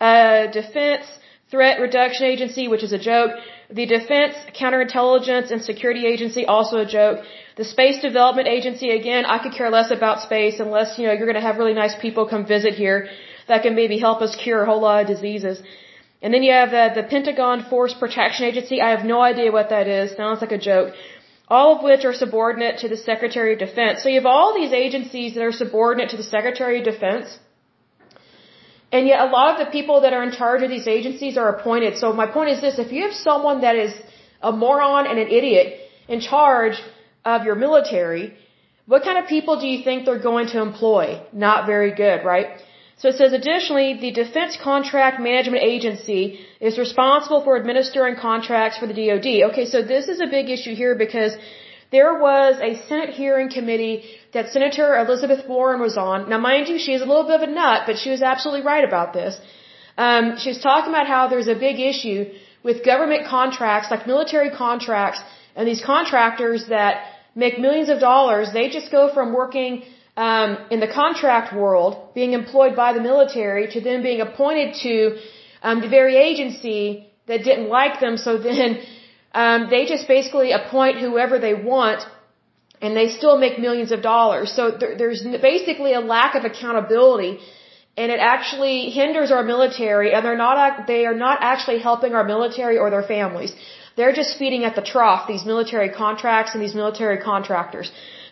[0.00, 1.06] uh, Defense
[1.50, 3.30] Threat Reduction Agency, which is a joke.
[3.70, 7.24] The Defense Counterintelligence and Security Agency, also a joke.
[7.60, 11.30] The Space Development Agency, again, I could care less about space unless, you know, you're
[11.32, 13.08] going to have really nice people come visit here
[13.48, 15.62] that can maybe help us cure a whole lot of diseases.
[16.20, 18.82] And then you have uh, the Pentagon Force Protection Agency.
[18.82, 20.14] I have no idea what that is.
[20.16, 20.92] Sounds like a joke.
[21.48, 24.02] All of which are subordinate to the Secretary of Defense.
[24.02, 27.38] So you have all these agencies that are subordinate to the Secretary of Defense.
[28.92, 31.48] And yet a lot of the people that are in charge of these agencies are
[31.56, 31.96] appointed.
[31.96, 33.94] So my point is this, if you have someone that is
[34.42, 36.76] a moron and an idiot in charge
[37.34, 38.24] of your military,
[38.92, 41.06] what kind of people do you think they're going to employ?
[41.46, 42.48] Not very good, right?
[43.00, 46.22] So it says additionally, the Defense Contract Management Agency
[46.68, 49.30] is responsible for administering contracts for the DoD.
[49.50, 51.32] Okay, so this is a big issue here because
[51.96, 53.96] there was a Senate hearing committee
[54.36, 56.28] that Senator Elizabeth Warren was on.
[56.30, 58.86] Now, mind you, she's a little bit of a nut, but she was absolutely right
[58.92, 59.38] about this.
[60.06, 62.20] Um, she was talking about how there's a big issue
[62.62, 65.20] with government contracts, like military contracts,
[65.54, 66.94] and these contractors that
[67.44, 69.84] make millions of dollars, they just go from working
[70.16, 75.18] um, in the contract world, being employed by the military, to then being appointed to
[75.62, 78.16] um, the very agency that didn't like them.
[78.16, 78.80] So then
[79.32, 82.06] um, they just basically appoint whoever they want,
[82.80, 84.52] and they still make millions of dollars.
[84.58, 85.22] So there, there's
[85.52, 87.38] basically a lack of accountability,
[87.98, 92.24] and it actually hinders our military, and they're not they are not actually helping our
[92.24, 93.54] military or their families.
[93.96, 97.90] They're just feeding at the trough these military contracts and these military contractors.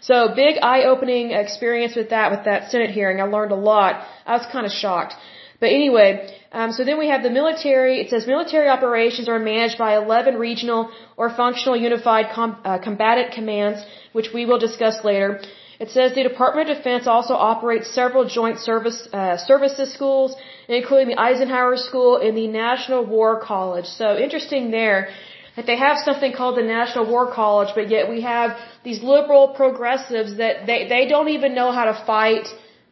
[0.08, 3.20] So big eye-opening experience with that, with that Senate hearing.
[3.20, 4.06] I learned a lot.
[4.26, 5.14] I was kind of shocked.
[5.60, 6.10] But anyway,
[6.52, 8.00] um, so then we have the military.
[8.02, 13.32] It says military operations are managed by 11 regional or functional unified com, uh, combatant
[13.32, 13.80] commands,
[14.12, 15.40] which we will discuss later.
[15.80, 20.36] It says the Department of Defense also operates several joint service uh, services schools,
[20.68, 23.86] including the Eisenhower School and the National War College.
[23.86, 25.08] So interesting there
[25.56, 29.48] that they have something called the National War College, but yet we have these liberal
[29.48, 32.46] progressives that they, they don't even know how to fight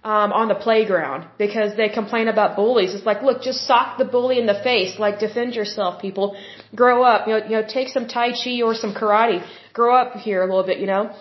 [0.04, 2.94] um, on the playground because they complain about bullies.
[2.94, 4.98] It's like, look, just sock the bully in the face.
[4.98, 6.36] Like, defend yourself, people.
[6.74, 7.26] Grow up.
[7.26, 9.44] You know, you know, take some Tai Chi or some karate.
[9.72, 11.14] Grow up here a little bit, you know.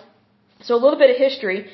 [0.62, 1.70] So a little bit of history.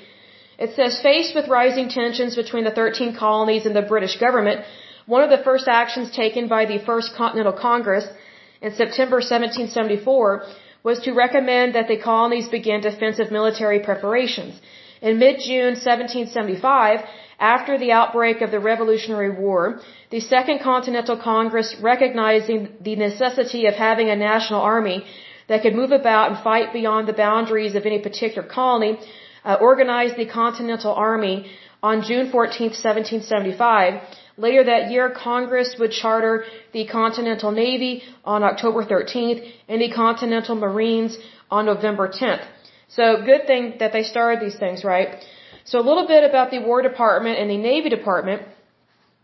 [0.58, 4.64] It says, faced with rising tensions between the 13 colonies and the British government,
[5.06, 8.06] one of the first actions taken by the First Continental Congress
[8.60, 10.46] in September 1774
[10.82, 14.60] was to recommend that the colonies begin defensive military preparations.
[15.00, 17.00] In mid-June 1775,
[17.38, 23.74] after the outbreak of the Revolutionary War, the Second Continental Congress, recognizing the necessity of
[23.74, 25.04] having a national army
[25.48, 28.98] that could move about and fight beyond the boundaries of any particular colony,
[29.44, 31.50] uh, organized the Continental Army
[31.82, 34.02] on June 14, 1775,
[34.46, 40.54] Later that year, Congress would charter the Continental Navy on October 13th and the Continental
[40.54, 41.18] Marines
[41.50, 42.46] on November 10th.
[42.88, 45.08] So good thing that they started these things, right?
[45.64, 48.42] So a little bit about the War Department and the Navy Department.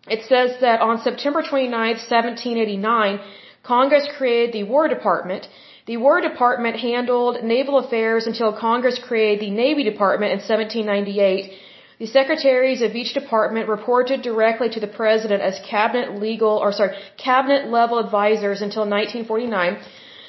[0.08, 3.20] It says that on September 29th, 1789,
[3.62, 5.46] Congress created the War Department.
[5.86, 11.52] The War Department handled naval affairs until Congress created the Navy Department in 1798
[12.04, 16.94] the secretaries of each department reported directly to the president as cabinet legal or sorry,
[17.28, 19.78] cabinet level advisors until 1949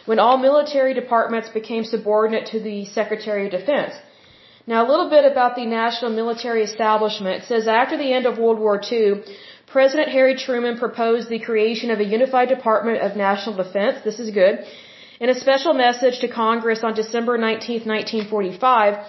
[0.09, 3.93] when all military departments became subordinate to the Secretary of Defense.
[4.65, 7.43] Now a little bit about the national military establishment.
[7.43, 9.07] It says after the end of World War II,
[9.75, 13.97] President Harry Truman proposed the creation of a unified Department of National Defense.
[14.09, 14.59] This is good.
[15.19, 19.05] In a special message to Congress on December 19, 1945,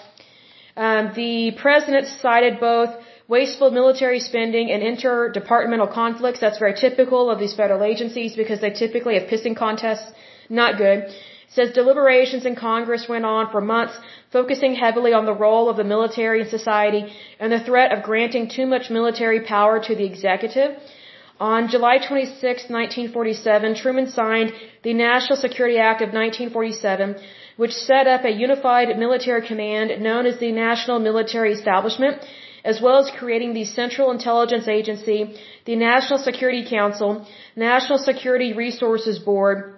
[0.77, 2.91] um, the president cited both
[3.29, 6.41] wasteful military spending and interdepartmental conflicts.
[6.41, 10.13] That's very typical of these federal agencies because they typically have pissing contests.
[10.49, 10.99] Not good.
[10.99, 11.15] It
[11.49, 13.95] says deliberations in Congress went on for months,
[14.31, 18.49] focusing heavily on the role of the military in society and the threat of granting
[18.49, 20.77] too much military power to the executive.
[21.39, 27.17] On July 26, 1947, Truman signed the National Security Act of 1947,
[27.59, 32.25] which set up a unified military command known as the National Military Establishment,
[32.65, 39.19] as well as creating the Central Intelligence Agency, the National Security Council, National Security Resources
[39.19, 39.75] Board,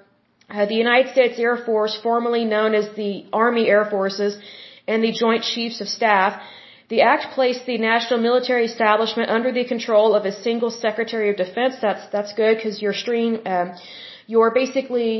[0.49, 4.39] uh, the United States Air Force, formerly known as the Army Air Forces,
[4.87, 6.41] and the Joint Chiefs of Staff.
[6.89, 11.37] The act placed the national military establishment under the control of a single Secretary of
[11.37, 11.75] Defense.
[11.83, 13.73] That's that's good because you're stream, um,
[14.27, 15.13] you're basically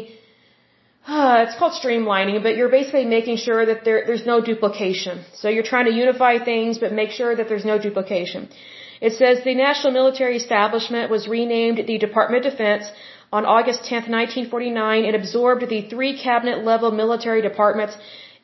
[1.07, 5.25] uh, it's called streamlining, but you're basically making sure that there, there's no duplication.
[5.41, 8.49] So you're trying to unify things, but make sure that there's no duplication.
[9.01, 12.91] It says the National Military Establishment was renamed the Department of Defense
[13.31, 17.95] on August 10, 1949, it absorbed the three cabinet level military departments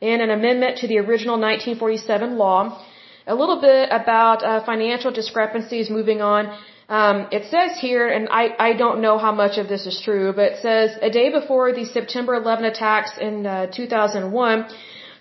[0.00, 2.84] in an amendment to the original 1947 law.
[3.26, 6.54] A little bit about uh, financial discrepancies moving on.
[6.90, 10.34] Um, it says here, and I, I don't know how much of this is true,
[10.36, 14.66] but it says a day before the September 11 attacks in uh, 2001,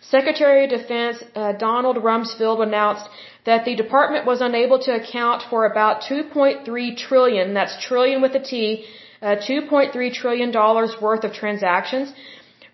[0.02, 3.08] Secretary of Defense uh, Donald Rumsfeld announced
[3.46, 8.44] that the department was unable to account for about 2.3 trillion, that's trillion with a
[8.52, 8.86] T,
[9.22, 12.14] uh, 2.3 trillion dollars worth of transactions.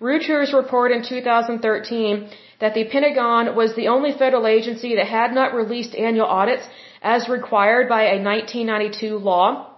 [0.01, 2.29] Reuters reported in 2013
[2.59, 6.65] that the Pentagon was the only federal agency that had not released annual audits
[7.01, 9.69] as required by a 1992 law.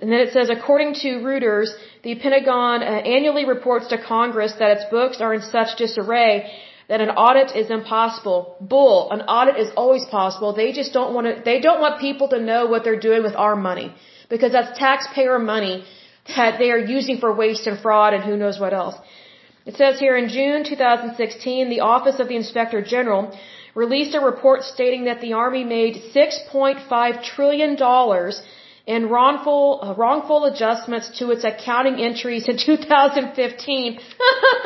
[0.00, 1.68] And then it says, according to Reuters,
[2.02, 6.50] the Pentagon uh, annually reports to Congress that its books are in such disarray
[6.88, 8.56] that an audit is impossible.
[8.60, 9.10] Bull.
[9.10, 10.52] An audit is always possible.
[10.52, 13.34] They just don't want to, they don't want people to know what they're doing with
[13.34, 13.94] our money.
[14.28, 15.84] Because that's taxpayer money
[16.36, 18.96] that they are using for waste and fraud and who knows what else.
[19.66, 23.36] It says here in June 2016, the Office of the Inspector General
[23.74, 27.78] released a report stating that the Army made $6.5 trillion
[28.86, 33.98] in wrongful, uh, wrongful adjustments to its accounting entries in 2015.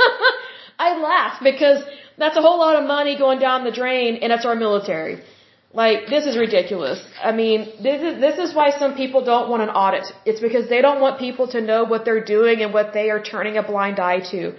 [0.80, 1.84] I laugh because
[2.16, 5.22] that's a whole lot of money going down the drain and it's our military.
[5.72, 7.00] Like, this is ridiculous.
[7.22, 10.06] I mean, this is, this is why some people don't want an audit.
[10.24, 13.22] It's because they don't want people to know what they're doing and what they are
[13.22, 14.54] turning a blind eye to.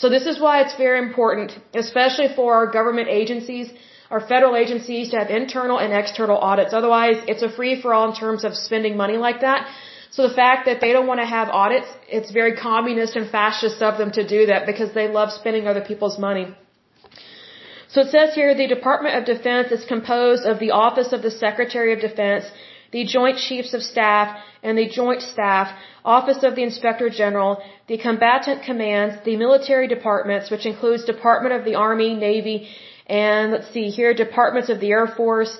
[0.00, 3.68] So this is why it's very important, especially for our government agencies,
[4.10, 6.72] our federal agencies to have internal and external audits.
[6.80, 9.66] Otherwise, it's a free for all in terms of spending money like that.
[10.10, 13.82] So the fact that they don't want to have audits, it's very communist and fascist
[13.82, 16.46] of them to do that because they love spending other people's money.
[17.88, 21.30] So it says here the Department of Defense is composed of the Office of the
[21.30, 22.44] Secretary of Defense,
[22.92, 25.68] the Joint Chiefs of Staff, and the Joint Staff,
[26.04, 31.64] Office of the Inspector General, the Combatant Commands, the Military Departments, which includes Department of
[31.64, 32.68] the Army, Navy,
[33.06, 35.56] and let's see here, Departments of the Air Force,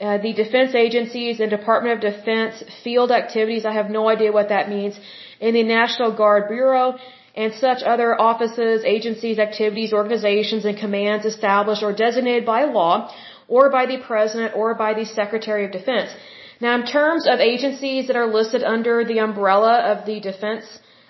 [0.00, 3.64] uh, the Defense Agencies, and Department of Defense Field Activities.
[3.64, 4.98] I have no idea what that means.
[5.40, 6.98] And the National Guard Bureau,
[7.34, 13.12] and such other offices, agencies, activities, organizations, and commands established or designated by law
[13.48, 16.10] or by the President or by the Secretary of Defense.
[16.60, 20.64] Now, in terms of agencies that are listed under the umbrella of the Defense,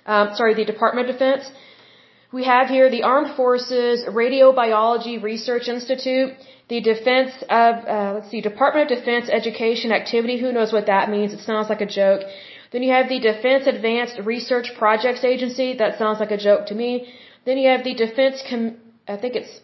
[0.06, 1.50] um, sorry, the Department of Defense,
[2.32, 6.32] we have here the Armed Forces Radiobiology Research Institute,
[6.68, 10.38] the Defense of, uh, let's see, Department of Defense Education Activity.
[10.38, 11.32] Who knows what that means?
[11.32, 12.22] It sounds like a joke.
[12.72, 15.74] Then you have the Defense Advanced Research Projects Agency.
[15.74, 17.12] That sounds like a joke to me.
[17.44, 19.60] Then you have the Defense, Com- I think it's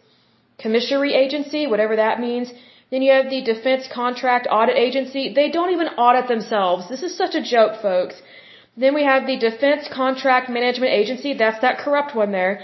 [0.62, 2.52] Commissary Agency, whatever that means.
[2.90, 5.32] Then you have the Defense Contract Audit Agency.
[5.32, 6.88] They don't even audit themselves.
[6.88, 8.16] This is such a joke, folks.
[8.76, 11.34] Then we have the Defense Contract Management Agency.
[11.34, 12.54] That's that corrupt one there.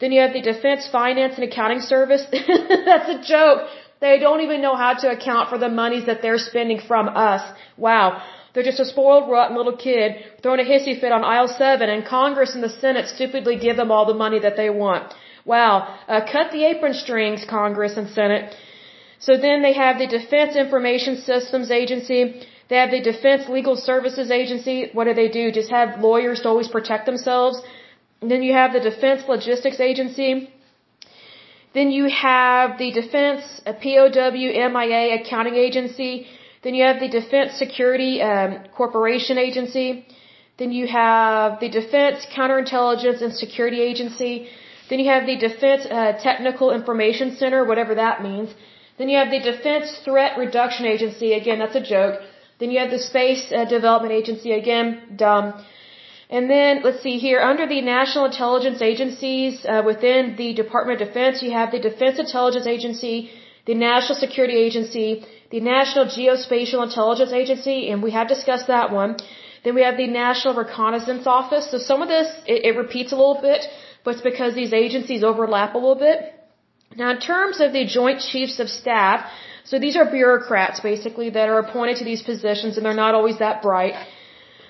[0.00, 2.24] Then you have the Defense Finance and Accounting Service.
[2.32, 3.68] That's a joke.
[4.00, 7.42] They don't even know how to account for the monies that they're spending from us.
[7.76, 8.22] Wow.
[8.52, 12.04] They're just a spoiled, rotten little kid throwing a hissy fit on aisle seven, and
[12.04, 15.14] Congress and the Senate stupidly give them all the money that they want.
[15.44, 15.98] Wow.
[16.08, 18.54] Uh, cut the apron strings, Congress and Senate.
[19.26, 22.20] So then they have the Defense Information Systems Agency.
[22.68, 24.76] They have the Defense Legal Services Agency.
[24.96, 25.44] What do they do?
[25.60, 27.56] Just have lawyers to always protect themselves.
[28.20, 30.30] And then you have the Defense Logistics Agency.
[31.74, 33.42] Then you have the Defense
[33.82, 36.12] POW MIA Accounting Agency.
[36.62, 38.50] Then you have the Defense Security um,
[38.80, 40.06] Corporation Agency.
[40.60, 44.48] Then you have the Defense Counterintelligence and Security Agency.
[44.88, 48.50] Then you have the Defense uh, Technical Information Center, whatever that means.
[48.98, 51.32] Then you have the Defense Threat Reduction Agency.
[51.32, 52.20] Again, that's a joke.
[52.58, 54.52] Then you have the Space uh, Development Agency.
[54.52, 54.86] Again,
[55.16, 55.46] dumb.
[56.28, 61.08] And then, let's see here, under the National Intelligence Agencies uh, within the Department of
[61.08, 63.30] Defense, you have the Defense Intelligence Agency,
[63.66, 69.16] the National Security Agency, the National Geospatial Intelligence Agency, and we have discussed that one.
[69.62, 71.70] Then we have the National Reconnaissance Office.
[71.70, 73.66] So some of this, it, it repeats a little bit,
[74.02, 76.35] but it's because these agencies overlap a little bit.
[76.96, 79.30] Now, in terms of the Joint Chiefs of Staff,
[79.64, 83.38] so these are bureaucrats basically that are appointed to these positions and they're not always
[83.38, 83.94] that bright.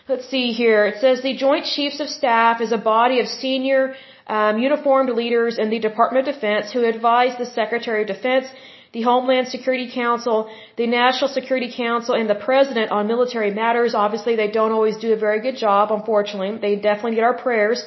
[0.08, 0.86] Let's see here.
[0.86, 3.94] It says the Joint Chiefs of Staff is a body of senior
[4.26, 8.46] um, uniformed leaders in the Department of Defense who advise the Secretary of Defense,
[8.92, 13.94] the Homeland Security Council, the National Security Council, and the President on military matters.
[13.94, 16.58] Obviously, they don't always do a very good job, unfortunately.
[16.58, 17.84] They definitely get our prayers.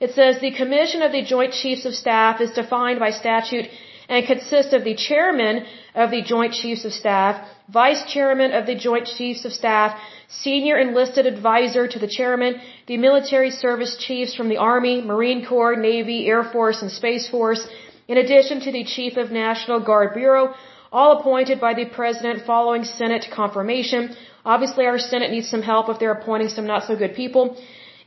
[0.00, 3.66] It says the Commission of the Joint Chiefs of Staff is defined by statute
[4.08, 8.74] and consists of the chairman of the Joint Chiefs of Staff, vice chairman of the
[8.74, 12.54] Joint Chiefs of Staff, senior enlisted advisor to the chairman,
[12.86, 17.68] the military service chiefs from the Army, Marine Corps, Navy, Air Force, and Space Force,
[18.08, 20.54] in addition to the Chief of National Guard Bureau,
[20.90, 24.16] all appointed by the President following Senate confirmation.
[24.46, 27.56] Obviously, our Senate needs some help if they're appointing some not so good people.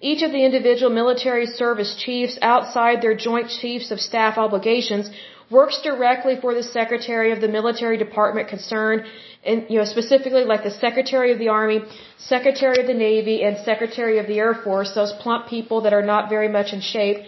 [0.09, 5.09] Each of the individual military service chiefs outside their joint chiefs of staff obligations
[5.49, 9.03] works directly for the secretary of the military department concerned
[9.49, 11.77] and you know specifically like the secretary of the army
[12.17, 16.07] secretary of the navy and secretary of the air force those plump people that are
[16.13, 17.19] not very much in shape.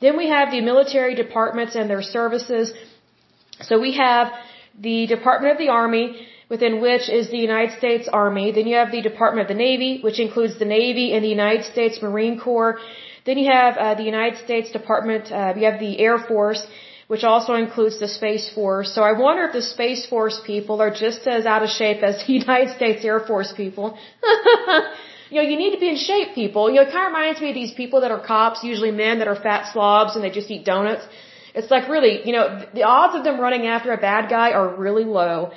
[0.00, 2.72] Then we have the military departments and their services.
[3.68, 4.32] So we have
[4.88, 6.06] the department of the army
[6.48, 8.52] within which is the United States Army.
[8.52, 11.64] Then you have the Department of the Navy, which includes the Navy and the United
[11.72, 12.78] States Marine Corps.
[13.26, 16.66] Then you have uh, the United States Department, uh, you have the Air Force,
[17.08, 18.94] which also includes the Space Force.
[18.94, 22.24] So I wonder if the Space Force people are just as out of shape as
[22.24, 23.98] the United States Air Force people.
[25.30, 26.70] you know, you need to be in shape, people.
[26.70, 29.18] You know, it kind of reminds me of these people that are cops, usually men
[29.18, 31.04] that are fat slobs and they just eat donuts.
[31.54, 34.68] It's like really, you know, the odds of them running after a bad guy are
[34.76, 35.52] really low.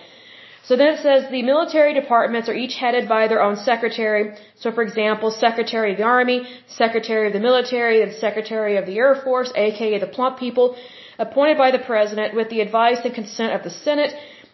[0.64, 4.36] So then it says the military departments are each headed by their own secretary.
[4.56, 8.98] So for example, Secretary of the Army, Secretary of the Military, and Secretary of the
[8.98, 10.76] Air Force, aka the plump people,
[11.18, 14.14] appointed by the President with the advice and consent of the Senate.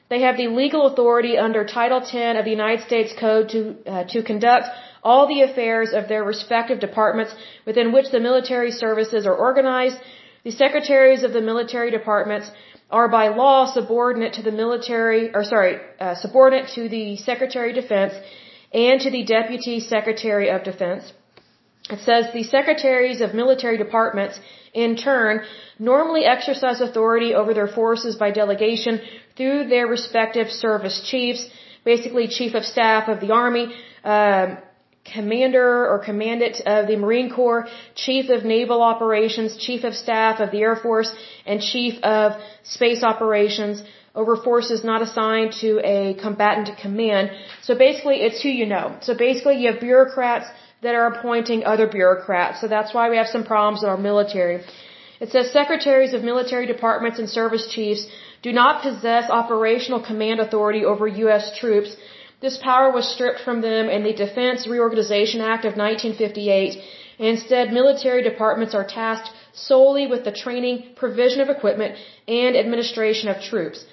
[0.10, 4.04] They have the legal authority under Title 10 of the United States Code to, uh,
[4.06, 4.68] to conduct
[5.04, 7.34] all the affairs of their respective departments
[7.66, 9.98] within which the military services are organized.
[10.46, 12.50] The secretaries of the military departments
[12.90, 17.76] are by law subordinate to the military, or sorry, uh, subordinate to the Secretary of
[17.84, 18.14] Defense
[18.74, 21.12] and to the Deputy Secretary of Defense.
[21.90, 24.40] It says the secretaries of military departments,
[24.74, 25.44] in turn,
[25.80, 29.02] normally exercise authority over their forces by delegation
[29.38, 31.48] through their respective service chiefs,
[31.86, 33.74] basically chief of staff of the army,
[34.04, 34.58] um,
[35.14, 40.40] commander or commandant of uh, the Marine Corps, chief of naval operations, chief of staff
[40.40, 41.12] of the Air Force,
[41.46, 42.34] and chief of
[42.64, 43.84] space operations
[44.16, 47.32] over forces not assigned to a combatant command.
[47.62, 48.86] So basically, it's who you know.
[49.02, 50.48] So basically, you have bureaucrats
[50.82, 52.62] that are appointing other bureaucrats.
[52.62, 54.64] So that's why we have some problems in our military.
[55.20, 58.04] It says secretaries of military departments and service chiefs
[58.42, 61.46] do not possess operational command authority over U.S.
[61.60, 61.96] troops
[62.40, 66.78] this power was stripped from them in the Defense Reorganization Act of 1958.
[67.20, 71.96] Instead, military departments are tasked solely with the training, provision of equipment,
[72.28, 73.84] and administration of troops.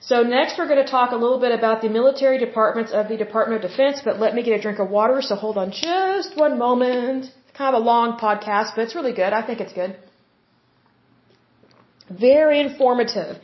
[0.00, 3.16] So next we're going to talk a little bit about the military departments of the
[3.16, 6.36] Department of Defense, but let me get a drink of water, so hold on just
[6.36, 7.24] one moment.
[7.24, 9.32] It's kind of a long podcast, but it's really good.
[9.32, 9.96] I think it's good.
[12.10, 13.38] Very informative.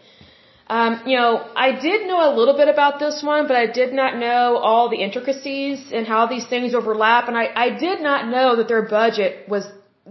[0.75, 1.31] Um, you know,
[1.67, 4.89] I did know a little bit about this one, but I did not know all
[4.89, 7.29] the intricacies and how these things overlap.
[7.29, 9.65] And I, I did not know that their budget was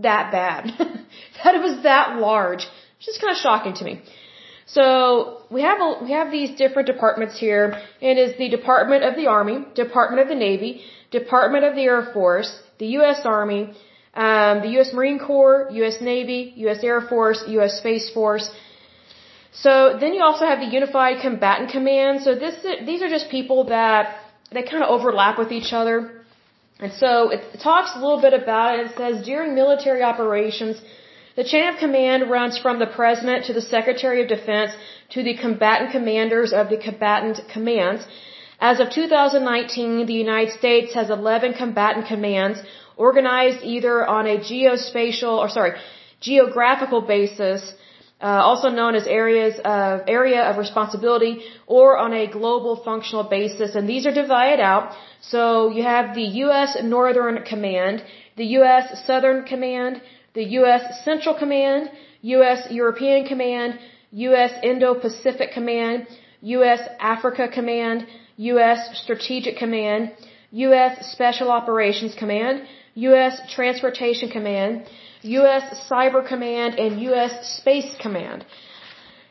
[0.07, 0.65] that bad,
[1.43, 2.63] that it was that large.
[2.97, 3.93] It's just kind of shocking to me.
[4.67, 4.83] So
[5.49, 7.65] we have a, we have these different departments here.
[7.99, 10.71] And It is the Department of the Army, Department of the Navy,
[11.09, 13.21] Department of the Air Force, the U.S.
[13.25, 13.61] Army,
[14.13, 14.93] um, the U.S.
[14.93, 15.97] Marine Corps, U.S.
[16.01, 16.83] Navy, U.S.
[16.83, 17.79] Air Force, U.S.
[17.79, 18.47] Space Force,
[19.51, 22.21] so then you also have the Unified Combatant Command.
[22.21, 24.17] So this these are just people that
[24.51, 26.11] they kind of overlap with each other.
[26.79, 28.87] And so it talks a little bit about it.
[28.87, 30.81] It says during military operations,
[31.35, 34.71] the chain of command runs from the President to the Secretary of Defense
[35.11, 38.05] to the combatant commanders of the combatant commands.
[38.59, 42.59] As of 2019, the United States has 11 combatant commands
[42.95, 45.73] organized either on a geospatial or sorry,
[46.19, 47.73] geographical basis
[48.21, 53.75] uh, also known as areas of area of responsibility or on a global functional basis
[53.75, 58.03] and these are divided out so you have the US Northern Command
[58.37, 60.01] the US Southern Command
[60.33, 61.89] the US Central Command
[62.21, 63.79] US European Command
[64.11, 66.07] US Indo-Pacific Command
[66.41, 68.05] US Africa Command
[68.37, 70.11] US Strategic Command
[70.51, 73.39] US Special Operations Command U.S.
[73.53, 74.85] Transportation Command,
[75.23, 75.89] U.S.
[75.89, 77.57] Cyber Command, and U.S.
[77.57, 78.45] Space Command.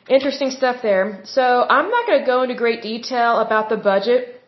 [0.08, 1.20] Interesting stuff there.
[1.24, 4.40] So I'm not going to go into great detail about the budget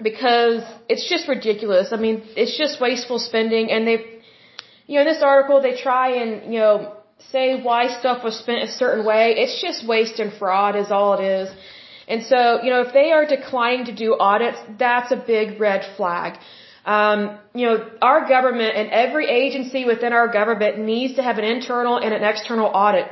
[0.00, 1.92] because it's just ridiculous.
[1.92, 3.98] I mean, it's just wasteful spending and they,
[4.86, 6.96] you know, in this article they try and, you know,
[7.30, 9.34] say why stuff was spent a certain way.
[9.36, 11.48] It's just waste and fraud is all it is.
[12.08, 15.82] And so, you know, if they are declining to do audits, that's a big red
[15.96, 16.38] flag.
[16.84, 21.44] Um, you know, our government and every agency within our government needs to have an
[21.44, 23.06] internal and an external audit.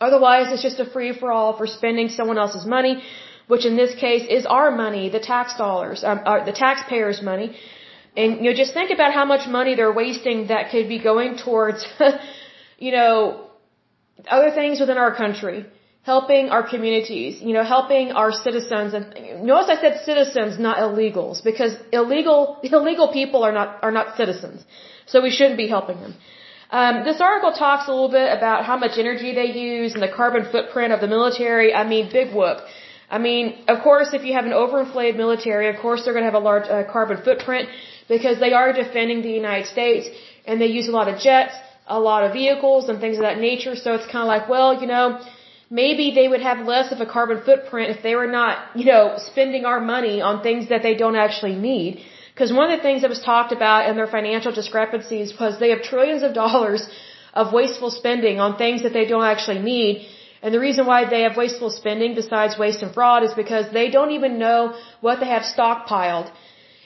[0.00, 3.02] Otherwise, it's just a free for all for spending someone else's money,
[3.48, 7.56] which in this case is our money, the tax dollars, um, uh, the taxpayers' money.
[8.16, 11.38] And you know, just think about how much money they're wasting that could be going
[11.38, 11.86] towards,
[12.78, 13.46] you know,
[14.28, 15.66] other things within our country,
[16.12, 18.94] helping our communities, you know, helping our citizens.
[18.96, 19.06] And
[19.50, 22.40] notice I said citizens, not illegals, because illegal
[22.78, 24.64] illegal people are not are not citizens,
[25.10, 26.14] so we shouldn't be helping them.
[26.78, 30.12] Um, this article talks a little bit about how much energy they use and the
[30.20, 31.68] carbon footprint of the military.
[31.82, 32.58] I mean, big whoop.
[33.16, 33.44] I mean,
[33.74, 36.46] of course, if you have an overinflated military, of course they're going to have a
[36.50, 37.68] large uh, carbon footprint
[38.14, 40.08] because they are defending the United States
[40.46, 41.54] and they use a lot of jets,
[41.98, 43.74] a lot of vehicles and things of that nature.
[43.84, 45.06] So it's kind of like, well, you know,
[45.70, 49.14] maybe they would have less of a carbon footprint if they were not, you know,
[49.18, 52.02] spending our money on things that they don't actually need.
[52.32, 55.70] Because one of the things that was talked about in their financial discrepancies was they
[55.70, 56.88] have trillions of dollars
[57.32, 60.06] of wasteful spending on things that they don't actually need.
[60.42, 63.88] And the reason why they have wasteful spending besides waste and fraud is because they
[63.90, 66.30] don't even know what they have stockpiled.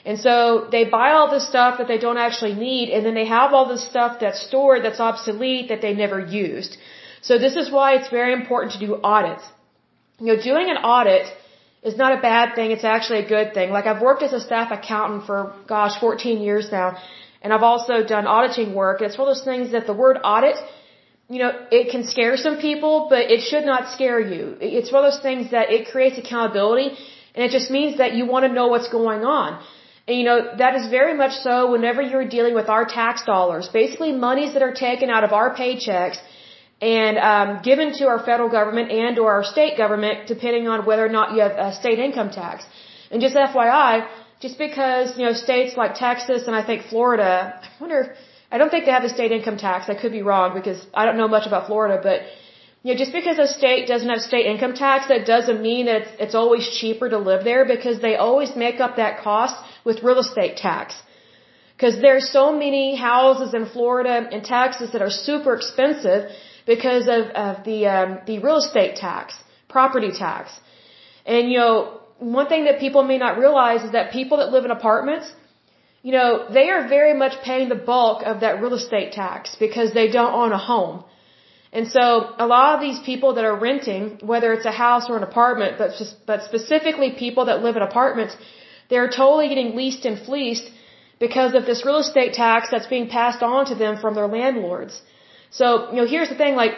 [0.03, 3.25] And so they buy all this stuff that they don't actually need and then they
[3.25, 6.77] have all this stuff that's stored that's obsolete that they never used.
[7.21, 9.43] So this is why it's very important to do audits.
[10.19, 11.25] You know, doing an audit
[11.83, 12.71] is not a bad thing.
[12.71, 13.71] It's actually a good thing.
[13.71, 16.97] Like I've worked as a staff accountant for, gosh, 14 years now.
[17.41, 19.01] And I've also done auditing work.
[19.01, 20.57] It's one of those things that the word audit,
[21.27, 24.57] you know, it can scare some people, but it should not scare you.
[24.61, 26.89] It's one of those things that it creates accountability
[27.33, 29.63] and it just means that you want to know what's going on.
[30.07, 33.69] And you know, that is very much so whenever you're dealing with our tax dollars.
[33.69, 36.17] Basically monies that are taken out of our paychecks
[36.81, 41.05] and um, given to our federal government and or our state government, depending on whether
[41.05, 42.65] or not you have a state income tax.
[43.11, 44.07] And just FYI,
[44.39, 47.31] just because you know states like Texas and I think Florida,
[47.63, 48.15] I wonder,
[48.51, 49.89] I don't think they have a state income tax.
[49.89, 52.21] I could be wrong because I don't know much about Florida, but
[52.83, 56.01] you know, just because a state doesn't have state income tax, that doesn't mean that
[56.01, 59.55] it's, it's always cheaper to live there because they always make up that cost
[59.85, 60.95] with real estate tax.
[61.75, 66.31] Because there's so many houses in Florida and Texas that are super expensive
[66.73, 69.27] because of, of the um, the real estate tax,
[69.75, 70.45] property tax.
[71.33, 71.73] And you know,
[72.37, 75.27] one thing that people may not realize is that people that live in apartments,
[76.07, 79.89] you know, they are very much paying the bulk of that real estate tax because
[79.99, 80.97] they don't own a home.
[81.77, 82.03] And so
[82.45, 85.77] a lot of these people that are renting, whether it's a house or an apartment,
[85.81, 88.33] but just, but specifically people that live in apartments,
[88.89, 90.67] they're totally getting leased and fleeced
[91.25, 95.01] because of this real estate tax that's being passed on to them from their landlords.
[95.59, 96.73] So, you know, here's the thing, like,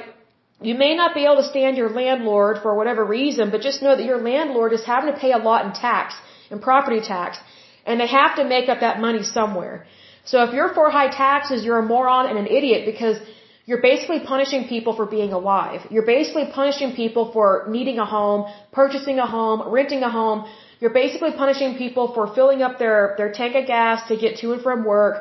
[0.68, 3.96] you may not be able to stand your landlord for whatever reason, but just know
[3.96, 6.16] that your landlord is having to pay a lot in tax,
[6.50, 7.38] in property tax,
[7.86, 9.86] and they have to make up that money somewhere.
[10.26, 13.18] So if you're for high taxes, you're a moron and an idiot because
[13.66, 15.82] you're basically punishing people for being alive.
[15.90, 20.46] You're basically punishing people for needing a home, purchasing a home, renting a home,
[20.84, 24.48] you're basically punishing people for filling up their, their tank of gas to get to
[24.54, 25.16] and from work.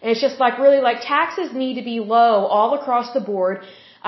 [0.00, 3.56] And it's just like really like taxes need to be low all across the board.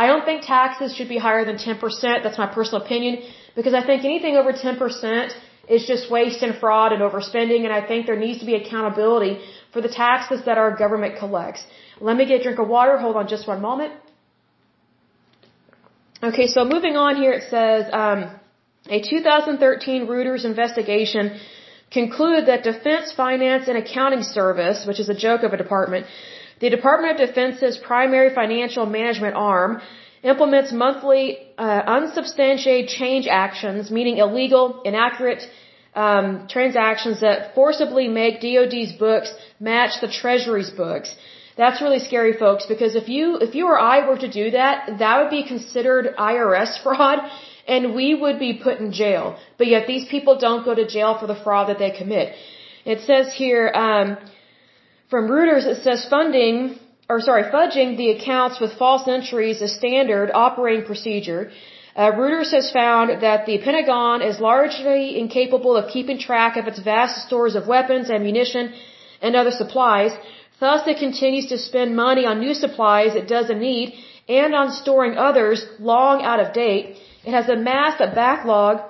[0.02, 2.22] I don't think taxes should be higher than 10%.
[2.24, 3.18] That's my personal opinion.
[3.54, 5.34] Because I think anything over 10%
[5.68, 7.64] is just waste and fraud and overspending.
[7.66, 9.34] And I think there needs to be accountability
[9.74, 11.62] for the taxes that our government collects.
[12.00, 12.96] Let me get a drink of water.
[12.96, 13.92] Hold on just one moment.
[16.22, 18.20] Okay, so moving on here, it says, um,
[18.88, 21.40] a 2013 Reuters investigation
[21.90, 26.06] concluded that Defense Finance and Accounting Service, which is a joke of a department,
[26.60, 29.80] the Department of Defense's primary financial management arm,
[30.22, 35.42] implements monthly uh, unsubstantiated change actions, meaning illegal, inaccurate
[35.94, 41.14] um, transactions that forcibly make DoD's books match the Treasury's books.
[41.56, 44.98] That's really scary, folks, because if you if you or I were to do that,
[44.98, 47.20] that would be considered IRS fraud
[47.66, 49.38] and we would be put in jail.
[49.58, 52.34] But yet these people don't go to jail for the fraud that they commit.
[52.84, 54.18] It says here, um,
[55.10, 60.30] from Reuters, it says funding, or sorry, fudging the accounts with false entries is standard
[60.34, 61.50] operating procedure.
[61.96, 66.80] Uh, Reuters has found that the Pentagon is largely incapable of keeping track of its
[66.80, 68.74] vast stores of weapons, ammunition,
[69.22, 70.12] and other supplies.
[70.58, 73.94] Thus, it continues to spend money on new supplies it doesn't need
[74.28, 76.96] and on storing others long out of date.
[77.26, 78.82] It has amassed a backlog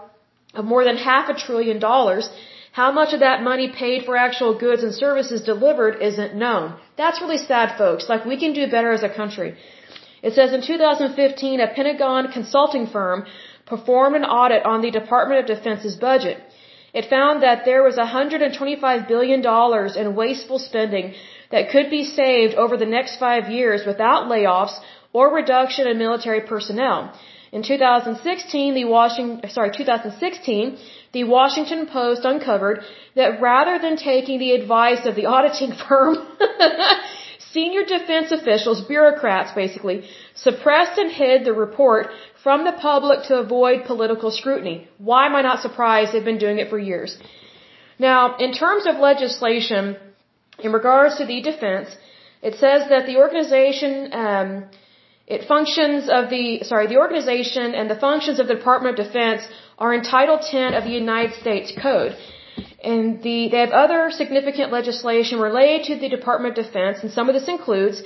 [0.54, 2.28] of more than half a trillion dollars.
[2.72, 6.74] How much of that money paid for actual goods and services delivered isn't known.
[6.96, 8.08] That's really sad, folks.
[8.08, 9.50] Like, we can do better as a country.
[10.22, 13.26] It says in 2015, a Pentagon consulting firm
[13.66, 16.38] performed an audit on the Department of Defense's budget.
[16.92, 19.40] It found that there was $125 billion
[20.02, 21.14] in wasteful spending
[21.50, 24.76] that could be saved over the next five years without layoffs
[25.12, 27.12] or reduction in military personnel.
[27.56, 30.76] In 2016, the Washington, sorry, 2016,
[31.12, 32.80] the Washington Post uncovered
[33.14, 36.16] that rather than taking the advice of the auditing firm,
[37.52, 39.98] senior defense officials, bureaucrats basically,
[40.34, 42.08] suppressed and hid the report
[42.42, 44.88] from the public to avoid political scrutiny.
[44.98, 46.12] Why am I not surprised?
[46.12, 47.16] They've been doing it for years.
[48.00, 49.96] Now, in terms of legislation,
[50.58, 51.88] in regards to the defense,
[52.42, 54.48] it says that the organization, um,
[55.26, 59.42] it functions of the, sorry, the organization and the functions of the Department of Defense
[59.78, 62.14] are in Title 10 of the United States Code.
[62.82, 67.28] And the, they have other significant legislation related to the Department of Defense, and some
[67.30, 68.02] of this includes,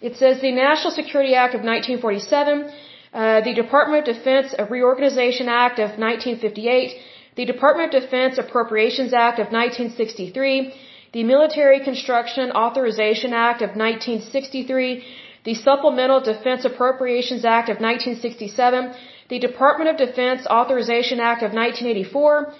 [0.00, 2.72] it says the National Security Act of 1947,
[3.12, 6.98] uh, the Department of Defense Reorganization Act of 1958,
[7.36, 10.74] the Department of Defense Appropriations Act of 1963,
[11.12, 15.04] the Military Construction Authorization Act of 1963,
[15.44, 18.94] the Supplemental Defense Appropriations Act of 1967,
[19.28, 22.54] the Department of Defense Authorization Act of 1984,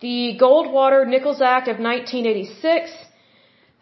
[0.00, 2.90] the Goldwater Nichols Act of 1986,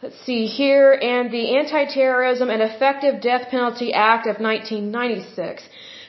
[0.03, 5.63] let's see here, and the Anti-Terrorism and Effective Death Penalty Act of 1996.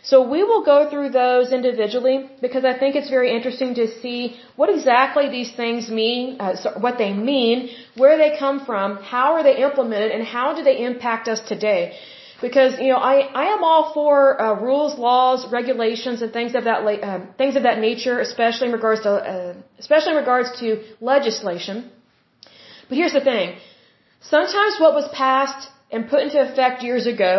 [0.04, 4.38] So we will go through those individually because I think it's very interesting to see
[4.56, 9.34] what exactly these things mean, uh, so what they mean, where they come from, how
[9.34, 11.98] are they implemented, and how do they impact us today.
[12.48, 14.16] Because you know, I I am all for
[14.46, 18.76] uh, rules, laws, regulations, and things of that uh, things of that nature, especially in
[18.80, 20.68] regards to uh, especially in regards to
[21.14, 21.78] legislation.
[22.88, 23.56] But here's the thing:
[24.34, 27.36] sometimes what was passed and put into effect years ago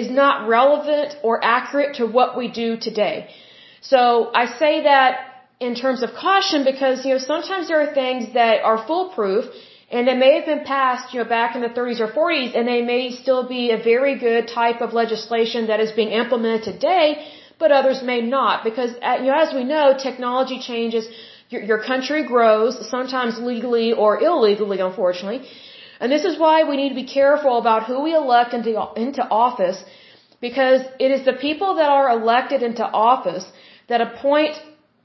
[0.00, 3.16] is not relevant or accurate to what we do today.
[3.92, 5.10] So I say that
[5.60, 9.44] in terms of caution because, you know, sometimes there are things that are foolproof
[9.94, 12.66] and they may have been passed, you know, back in the 30s or 40s and
[12.72, 17.06] they may still be a very good type of legislation that is being implemented today,
[17.60, 21.06] but others may not because, uh, you know, as we know, technology changes,
[21.48, 25.40] your, your country grows, sometimes legally or illegally, unfortunately.
[26.00, 29.22] And this is why we need to be careful about who we elect into, into
[29.44, 29.84] office
[30.40, 33.46] because it is the people that are elected into office
[33.88, 34.56] that appoint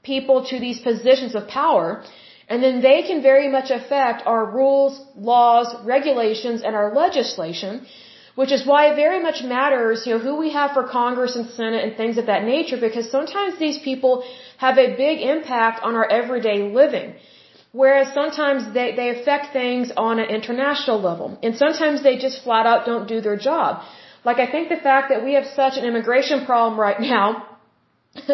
[0.02, 2.02] people to these positions of power
[2.50, 5.00] and then they can very much affect our rules,
[5.32, 7.86] laws, regulations, and our legislation,
[8.34, 11.48] which is why it very much matters, you know, who we have for Congress and
[11.50, 14.24] Senate and things of that nature, because sometimes these people
[14.64, 17.14] have a big impact on our everyday living.
[17.72, 21.38] Whereas sometimes they, they affect things on an international level.
[21.44, 23.84] And sometimes they just flat out don't do their job.
[24.24, 27.46] Like I think the fact that we have such an immigration problem right now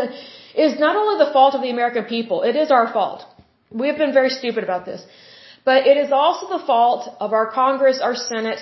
[0.66, 3.26] is not only the fault of the American people, it is our fault.
[3.70, 5.04] We have been very stupid about this.
[5.64, 8.60] But it is also the fault of our Congress, our Senate,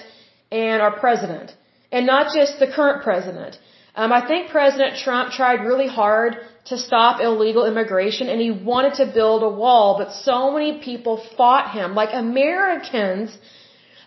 [0.50, 1.54] and our President.
[1.92, 3.58] And not just the current President.
[3.94, 6.36] Um, I think President Trump tried really hard
[6.70, 11.22] to stop illegal immigration and he wanted to build a wall, but so many people
[11.36, 11.94] fought him.
[11.94, 13.36] Like Americans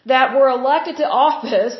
[0.06, 1.78] that were elected to office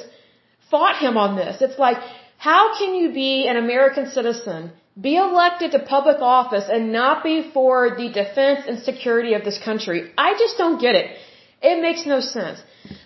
[0.70, 1.62] fought him on this.
[1.62, 1.98] It's like,
[2.38, 7.50] how can you be an American citizen, be elected to public office and not be
[7.54, 10.12] for the defense and security of this country?
[10.18, 11.18] I just don't get it.
[11.62, 12.60] It makes no sense.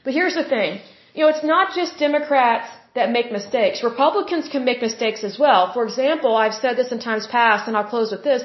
[0.03, 0.81] But here's the thing.
[1.13, 3.83] You know, it's not just Democrats that make mistakes.
[3.83, 5.71] Republicans can make mistakes as well.
[5.73, 8.43] For example, I've said this in times past, and I'll close with this.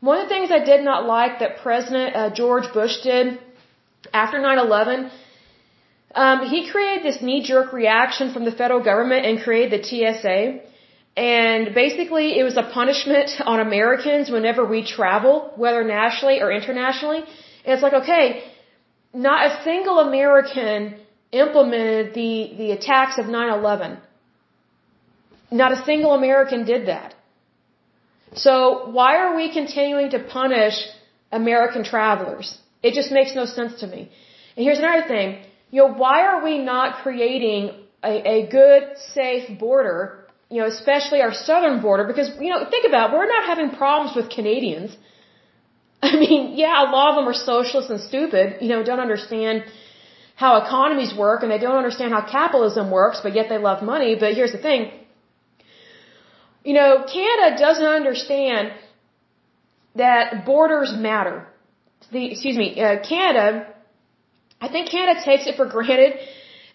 [0.00, 3.38] One of the things I did not like that President uh, George Bush did
[4.12, 5.10] after 9/11,
[6.16, 10.38] um, he created this knee-jerk reaction from the federal government and created the TSA.
[11.16, 17.18] And basically, it was a punishment on Americans whenever we travel, whether nationally or internationally.
[17.18, 18.44] And it's like, okay,
[19.12, 20.96] not a single American
[21.32, 23.98] implemented the, the attacks of 9-11.
[25.50, 27.14] Not a single American did that.
[28.34, 30.76] So why are we continuing to punish
[31.30, 32.58] American travelers?
[32.82, 34.10] It just makes no sense to me.
[34.56, 35.42] And here's another thing.
[35.76, 37.62] You know, why are we not creating
[38.10, 38.82] a, a good,
[39.14, 39.98] safe border,
[40.48, 42.04] you know, especially our southern border?
[42.10, 44.96] Because, you know, think about it, we're not having problems with Canadians.
[46.10, 49.64] I mean, yeah, a lot of them are socialists and stupid, you know, don't understand
[50.34, 54.16] how economies work and they don't understand how capitalism works, but yet they love money.
[54.18, 54.90] But here's the thing.
[56.64, 58.72] You know, Canada doesn't understand
[59.94, 61.46] that borders matter.
[62.12, 63.75] The, excuse me, uh, Canada,
[64.60, 66.18] I think Canada takes it for granted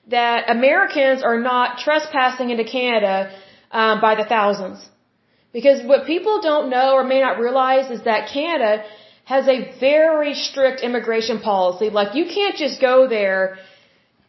[0.07, 3.31] that Americans are not trespassing into Canada
[3.71, 4.79] um, by the thousands.
[5.53, 8.83] Because what people don't know or may not realize is that Canada
[9.25, 11.89] has a very strict immigration policy.
[11.89, 13.57] Like you can't just go there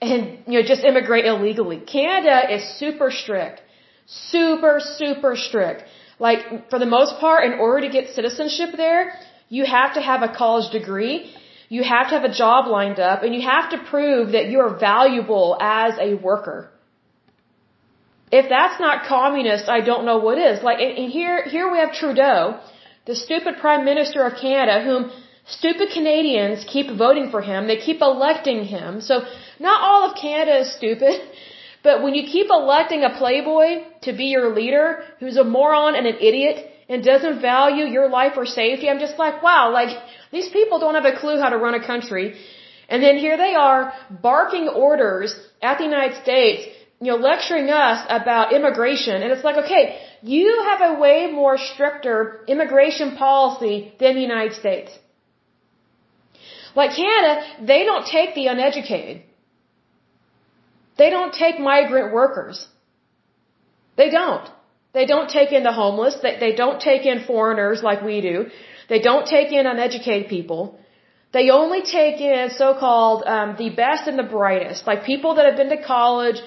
[0.00, 1.78] and you know just immigrate illegally.
[1.80, 3.62] Canada is super strict.
[4.07, 5.84] Super super strict.
[6.18, 9.03] Like, for the most part, in order to get citizenship there,
[9.48, 11.16] you have to have a college degree,
[11.75, 14.59] you have to have a job lined up, and you have to prove that you
[14.64, 16.59] are valuable as a worker.
[18.41, 20.62] If that's not communist, I don't know what is.
[20.62, 22.61] Like, and here, here we have Trudeau,
[23.07, 25.11] the stupid Prime Minister of Canada, whom
[25.47, 27.66] stupid Canadians keep voting for him.
[27.66, 29.01] They keep electing him.
[29.01, 29.23] So,
[29.59, 31.16] not all of Canada is stupid.
[31.85, 33.70] But when you keep electing a playboy
[34.03, 38.34] to be your leader who's a moron and an idiot and doesn't value your life
[38.40, 39.93] or safety, I'm just like, wow, like
[40.36, 42.26] these people don't have a clue how to run a country.
[42.90, 43.80] And then here they are
[44.30, 45.30] barking orders
[45.68, 46.61] at the United States,
[47.01, 49.16] you know, lecturing us about immigration.
[49.22, 49.84] And it's like, okay,
[50.34, 54.90] you have a way more stricter immigration policy than the United States.
[56.80, 57.32] Like Canada,
[57.72, 59.22] they don't take the uneducated.
[60.99, 62.66] They don't take migrant workers.
[63.97, 64.49] They don't.
[64.93, 66.16] They don't take in the homeless.
[66.22, 68.47] They, they don't take in foreigners like we do.
[68.88, 70.78] They don't take in uneducated people.
[71.32, 75.57] They only take in so-called um, the best and the brightest, like people that have
[75.57, 76.38] been to college,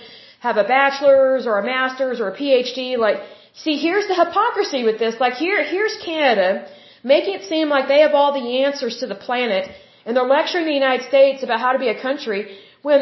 [0.42, 2.98] have a bachelor's or a master's or a PhD.
[2.98, 3.18] Like,
[3.54, 5.16] see, here's the hypocrisy with this.
[5.20, 6.68] Like, here, here's Canada
[7.04, 9.70] making it seem like they have all the answers to the planet,
[10.06, 13.00] and they're lecturing the United States about how to be a country when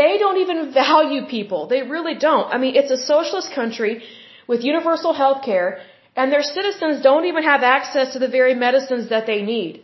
[0.00, 1.66] they don't even value people.
[1.74, 2.48] They really don't.
[2.54, 4.02] I mean, it's a socialist country
[4.46, 5.80] with universal health care,
[6.16, 9.82] and their citizens don't even have access to the very medicines that they need.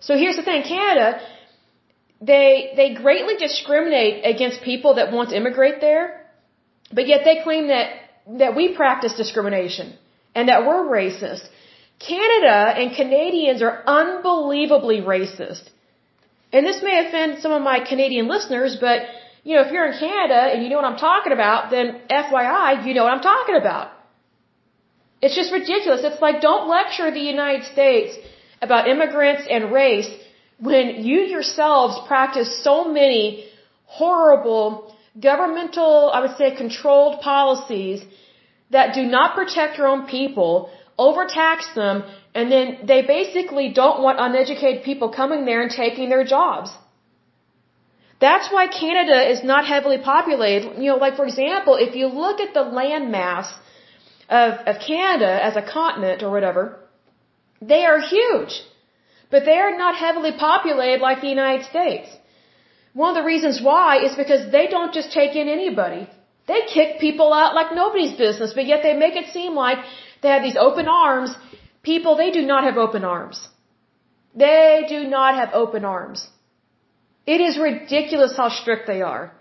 [0.00, 1.20] So here's the thing, Canada,
[2.20, 6.24] they, they greatly discriminate against people that want to immigrate there,
[6.92, 7.88] but yet they claim that,
[8.38, 9.94] that we practice discrimination
[10.34, 11.46] and that we're racist.
[11.98, 15.68] Canada and Canadians are unbelievably racist.
[16.52, 19.02] And this may offend some of my Canadian listeners, but
[19.44, 22.86] you know, if you're in Canada and you know what I'm talking about, then FYI,
[22.86, 23.90] you know what I'm talking about.
[25.20, 26.00] It's just ridiculous.
[26.02, 28.16] It's like don't lecture the United States
[28.60, 30.10] about immigrants and race
[30.68, 33.22] when you yourselves practice so many
[33.84, 34.94] horrible
[35.28, 38.04] governmental, I would say controlled policies
[38.70, 44.20] that do not protect your own people, overtax them, and then they basically don't want
[44.20, 46.70] uneducated people coming there and taking their jobs.
[48.24, 50.78] That's why Canada is not heavily populated.
[50.82, 53.52] You know, like for example, if you look at the land mass
[54.40, 56.62] of, of Canada as a continent or whatever,
[57.72, 58.54] they are huge.
[59.30, 62.08] But they are not heavily populated like the United States.
[63.02, 66.02] One of the reasons why is because they don't just take in anybody.
[66.50, 69.78] They kick people out like nobody's business, but yet they make it seem like
[70.22, 71.34] they have these open arms
[71.82, 73.48] People, they do not have open arms.
[74.34, 76.28] They do not have open arms.
[77.26, 79.32] It is ridiculous how strict they are.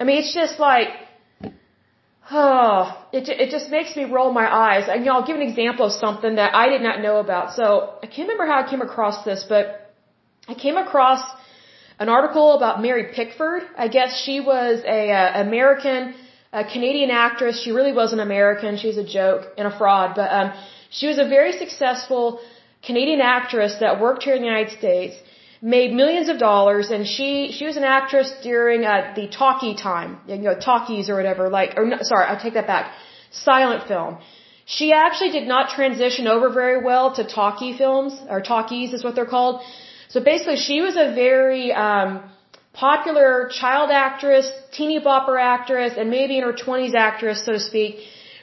[0.00, 0.88] I mean, it's just like,
[2.30, 4.84] oh, it, it just makes me roll my eyes.
[4.88, 7.54] And, you know, I'll give an example of something that I did not know about.
[7.54, 9.92] So, I can't remember how I came across this, but
[10.46, 11.22] I came across
[11.98, 13.62] an article about Mary Pickford.
[13.76, 16.14] I guess she was a, a American,
[16.52, 17.60] a Canadian actress.
[17.62, 18.78] She really wasn't American.
[18.78, 20.52] She's a joke and a fraud, but um,
[20.90, 22.40] she was a very successful
[22.82, 25.16] Canadian actress that worked here in the United States,
[25.60, 30.18] made millions of dollars, and she she was an actress during uh, the talkie time,
[30.26, 31.48] you know, talkies or whatever.
[31.48, 32.92] Like, or no, sorry, I take that back.
[33.30, 34.18] Silent film.
[34.64, 39.14] She actually did not transition over very well to talkie films or talkies is what
[39.14, 39.62] they're called.
[40.08, 42.22] So basically, she was a very um,
[42.72, 47.96] popular child actress, teeny bopper actress, and maybe in her 20s actress, so to speak.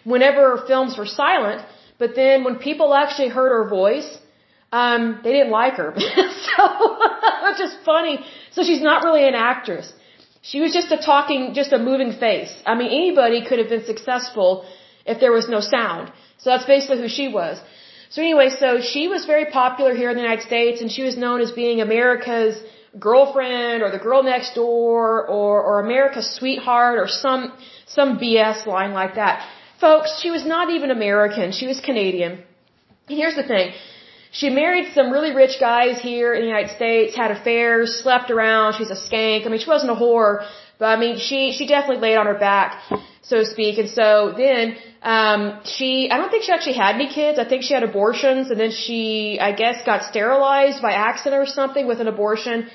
[0.04, 1.62] Whenever her films were silent,
[1.98, 4.10] but then when people actually heard her voice,
[4.80, 5.90] um, they didn't like her.
[6.48, 6.64] so,
[7.48, 8.16] which is funny.
[8.56, 9.88] So she's not really an actress.
[10.50, 12.54] She was just a talking, just a moving face.
[12.72, 14.50] I mean, anybody could have been successful
[15.06, 16.12] if there was no sound.
[16.42, 17.56] So that's basically who she was.
[18.14, 21.16] So anyway, so she was very popular here in the United States and she was
[21.24, 22.56] known as being America's
[23.08, 27.42] girlfriend or the girl next door or, or America's sweetheart or some,
[27.98, 29.36] some BS line like that.
[29.82, 31.52] Folks, she was not even American.
[31.60, 32.34] She was Canadian.
[33.10, 33.74] And here's the thing.
[34.40, 38.74] She married some really rich guys here in the United States, had affairs, slept around.
[38.78, 39.46] She's a skank.
[39.46, 40.46] I mean, she wasn't a whore,
[40.78, 42.70] but I mean, she, she definitely laid on her back,
[43.22, 43.78] so to speak.
[43.78, 47.40] And so then, um, she, I don't think she actually had any kids.
[47.40, 51.46] I think she had abortions and then she, I guess, got sterilized by accident or
[51.46, 52.70] something with an abortion.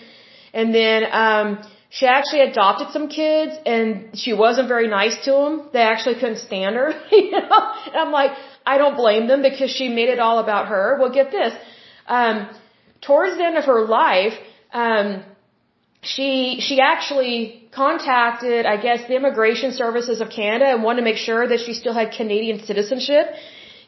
[0.54, 1.46] And then, um,
[1.90, 5.68] she actually adopted some kids and she wasn't very nice to them.
[5.74, 7.60] They actually couldn't stand her, you know?
[7.86, 8.30] And I'm like,
[8.66, 10.98] I don't blame them because she made it all about her.
[11.00, 11.54] Well, get this.
[12.06, 12.48] Um,
[13.00, 14.34] towards the end of her life,
[14.72, 15.24] um,
[16.02, 21.16] she, she actually contacted, I guess, the immigration services of Canada and wanted to make
[21.16, 23.26] sure that she still had Canadian citizenship.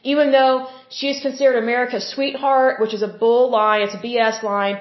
[0.05, 4.43] even though she is considered America's sweetheart, which is a bull line, it's a BS
[4.43, 4.81] line.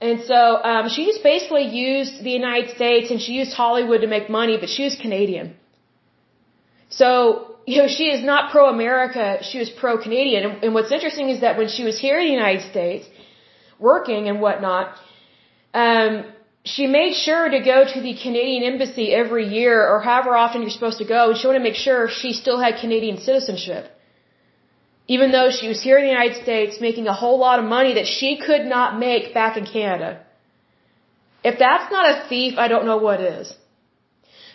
[0.00, 4.06] And so um, she just basically used the United States and she used Hollywood to
[4.06, 5.54] make money, but she was Canadian.
[6.88, 10.44] So, you know, she is not pro-America, she was pro-Canadian.
[10.46, 13.04] And, and what's interesting is that when she was here in the United States,
[13.78, 14.96] working and whatnot,
[15.74, 16.12] um,
[16.64, 20.76] she made sure to go to the Canadian embassy every year or however often you're
[20.78, 23.84] supposed to go, and she wanted to make sure she still had Canadian citizenship.
[25.08, 27.94] Even though she was here in the United States making a whole lot of money
[27.94, 30.10] that she could not make back in Canada.
[31.44, 33.54] If that's not a thief, I don't know what is.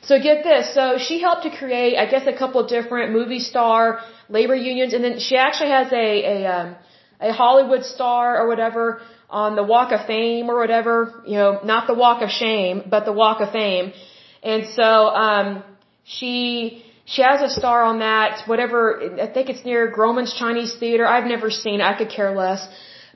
[0.03, 0.73] So get this.
[0.73, 5.03] So she helped to create, I guess, a couple different movie star labor unions, and
[5.03, 6.75] then she actually has a a um,
[7.19, 11.21] a Hollywood star or whatever on the Walk of Fame or whatever.
[11.25, 13.93] You know, not the Walk of Shame, but the Walk of Fame.
[14.41, 14.87] And so
[15.25, 15.63] um,
[16.03, 18.47] she she has a star on that.
[18.47, 21.05] Whatever I think it's near Grauman's Chinese Theater.
[21.07, 21.79] I've never seen.
[21.81, 21.83] it.
[21.83, 22.67] I could care less.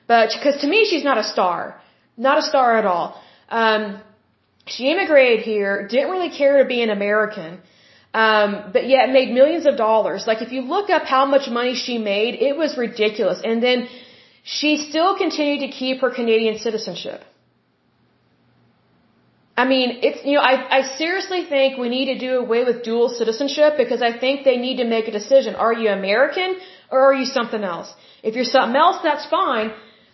[0.06, 1.80] But because to me she's not a star,
[2.16, 3.20] not a star at all.
[3.48, 4.00] Um,
[4.66, 7.60] she immigrated here, didn't really care to be an American,
[8.12, 10.26] um, but yet made millions of dollars.
[10.26, 13.40] Like if you look up how much money she made, it was ridiculous.
[13.44, 13.88] And then
[14.42, 17.22] she still continued to keep her Canadian citizenship.
[19.56, 22.82] I mean, it's, you know, I, I seriously think we need to do away with
[22.82, 25.54] dual citizenship because I think they need to make a decision.
[25.54, 26.58] Are you American
[26.90, 27.94] or are you something else?
[28.22, 29.72] If you're something else, that's fine.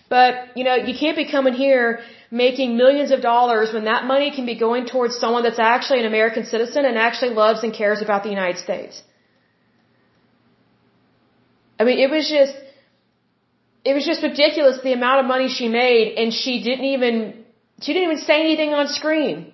[0.08, 2.00] But, you know, you can't be coming here
[2.32, 6.06] making millions of dollars when that money can be going towards someone that's actually an
[6.06, 9.02] American citizen and actually loves and cares about the United States.
[11.78, 12.54] I mean, it was just,
[13.84, 17.44] it was just ridiculous the amount of money she made and she didn't even,
[17.82, 19.52] she didn't even say anything on screen.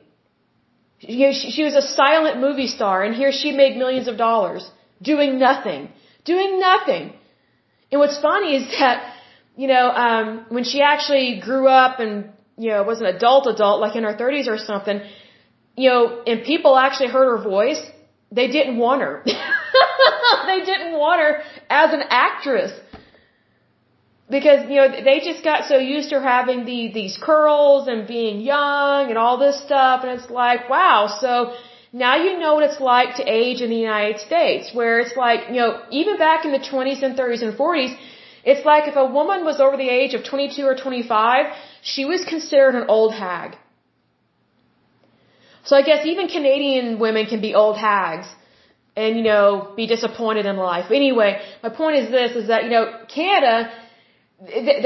[1.00, 4.70] She, she was a silent movie star and here she made millions of dollars
[5.02, 5.88] doing nothing,
[6.24, 7.12] doing nothing.
[7.90, 9.14] And what's funny is that,
[9.56, 13.80] you know, um, when she actually grew up and you know, was an adult adult,
[13.80, 15.00] like in her 30s or something,
[15.76, 17.80] you know, and people actually heard her voice,
[18.32, 19.22] they didn't want her.
[20.50, 22.72] they didn't want her as an actress.
[24.28, 28.40] Because, you know, they just got so used to having the, these curls and being
[28.40, 31.54] young and all this stuff, and it's like, wow, so
[31.92, 35.48] now you know what it's like to age in the United States, where it's like,
[35.48, 37.96] you know, even back in the 20s and 30s and 40s,
[38.50, 41.46] it's like if a woman was over the age of 22 or 25,
[41.92, 43.56] she was considered an old hag.
[45.68, 48.28] So I guess even Canadian women can be old hags
[48.96, 49.46] and, you know,
[49.80, 50.86] be disappointed in life.
[51.02, 51.30] Anyway,
[51.62, 52.84] my point is this, is that, you know,
[53.18, 53.70] Canada,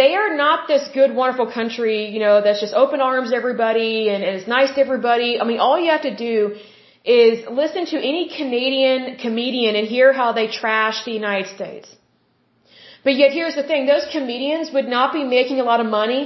[0.00, 4.24] they are not this good, wonderful country, you know, that's just open arms everybody and,
[4.24, 5.40] and is nice to everybody.
[5.40, 6.56] I mean, all you have to do
[7.04, 11.88] is listen to any Canadian comedian and hear how they trash the United States.
[13.04, 16.22] But yet here's the thing, those comedians would not be making a lot of money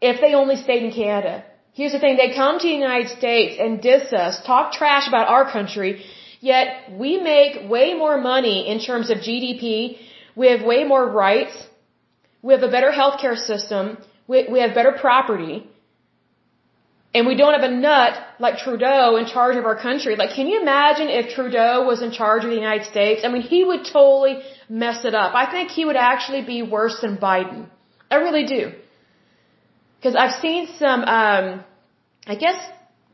[0.00, 1.44] if they only stayed in Canada.
[1.74, 5.28] Here's the thing, they come to the United States and diss us, talk trash about
[5.28, 6.04] our country,
[6.40, 9.98] yet we make way more money in terms of GDP,
[10.36, 11.56] we have way more rights,
[12.42, 15.66] we have a better healthcare system, we, we have better property,
[17.14, 20.16] and we don't have a nut like Trudeau in charge of our country.
[20.16, 23.22] Like, can you imagine if Trudeau was in charge of the United States?
[23.24, 25.34] I mean, he would totally mess it up.
[25.34, 27.66] I think he would actually be worse than Biden.
[28.10, 28.72] I really do.
[29.98, 31.64] Because I've seen some, um,
[32.26, 32.58] I guess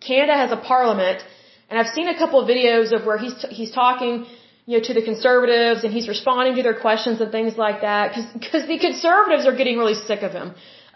[0.01, 1.23] Canada has a parliament,
[1.69, 4.27] and I've seen a couple of videos of where he's he's talking,
[4.67, 8.15] you know, to the conservatives, and he's responding to their questions and things like that.
[8.45, 10.55] Because the conservatives are getting really sick of him.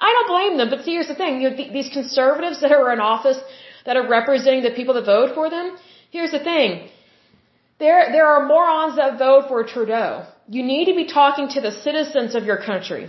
[0.09, 2.73] I don't blame them, but see, here's the thing: you know, th these conservatives that
[2.79, 3.41] are in office,
[3.87, 5.67] that are representing the people that vote for them.
[6.17, 6.69] Here's the thing:
[7.83, 10.09] there there are morons that vote for Trudeau.
[10.57, 13.05] You need to be talking to the citizens of your country.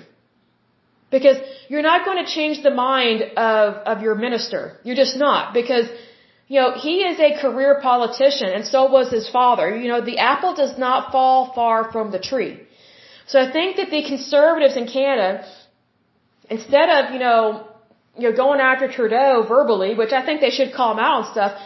[1.15, 1.37] Because
[1.71, 4.61] you're not going to change the mind of, of your minister.
[4.83, 5.53] You're just not.
[5.53, 5.87] Because,
[6.47, 9.67] you know, he is a career politician and so was his father.
[9.83, 12.53] You know, the apple does not fall far from the tree.
[13.27, 15.45] So I think that the conservatives in Canada,
[16.49, 17.67] instead of, you know,
[18.17, 21.31] you know, going after Trudeau verbally, which I think they should call him out and
[21.31, 21.61] stuff,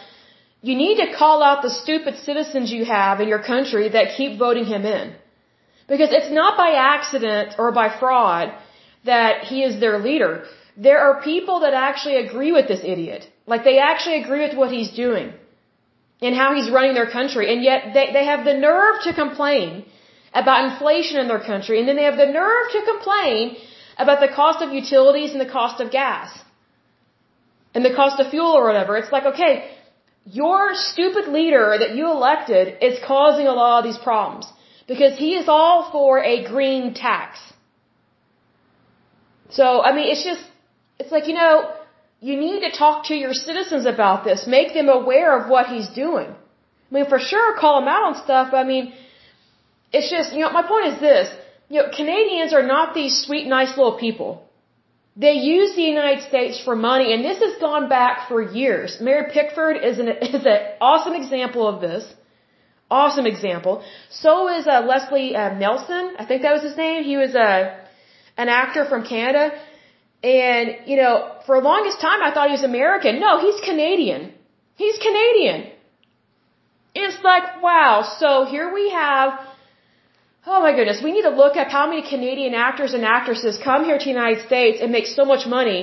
[0.62, 4.40] you need to call out the stupid citizens you have in your country that keep
[4.40, 5.16] voting him in.
[5.88, 8.54] Because it's not by accident or by fraud
[9.06, 10.46] that he is their leader.
[10.76, 13.30] There are people that actually agree with this idiot.
[13.46, 15.34] Like they actually agree with what he's doing
[16.22, 17.54] and how he's running their country.
[17.54, 19.86] And yet they, they have the nerve to complain
[20.34, 21.80] about inflation in their country.
[21.80, 23.58] And then they have the nerve to complain
[23.98, 26.30] about the cost of utilities and the cost of gas
[27.74, 28.98] and the cost of fuel or whatever.
[28.98, 29.72] It's like, okay,
[30.26, 34.46] your stupid leader that you elected is causing a lot of these problems.
[34.88, 37.40] because he is all for a green tax.
[39.50, 40.44] So, I mean, it's just,
[41.00, 41.72] it's like, you know,
[42.20, 44.48] you need to talk to your citizens about this.
[44.48, 46.30] Make them aware of what he's doing.
[46.30, 48.94] I mean, for sure, call him out on stuff, but I mean,
[49.92, 51.30] it's just, you know, my point is this.
[51.70, 54.48] You know, Canadians are not these sweet, nice little people.
[55.16, 58.98] They use the United States for money, and this has gone back for years.
[59.02, 60.08] Mary Pickford is an,
[60.38, 62.04] is an awesome example of this.
[62.90, 63.84] Awesome example.
[64.10, 66.14] So is uh, Leslie uh, Nielsen.
[66.18, 67.04] I think that was his name.
[67.04, 67.76] He was a, uh,
[68.38, 69.52] an actor from Canada.
[70.24, 73.20] And, you know, for the longest time I thought he was American.
[73.20, 74.34] No, he's Canadian.
[74.76, 75.72] He's Canadian.
[76.96, 78.16] It's like, wow.
[78.20, 79.40] So here we have,
[80.68, 83.98] my goodness, we need to look at how many Canadian actors and actresses come here
[84.02, 85.82] to the United States and make so much money,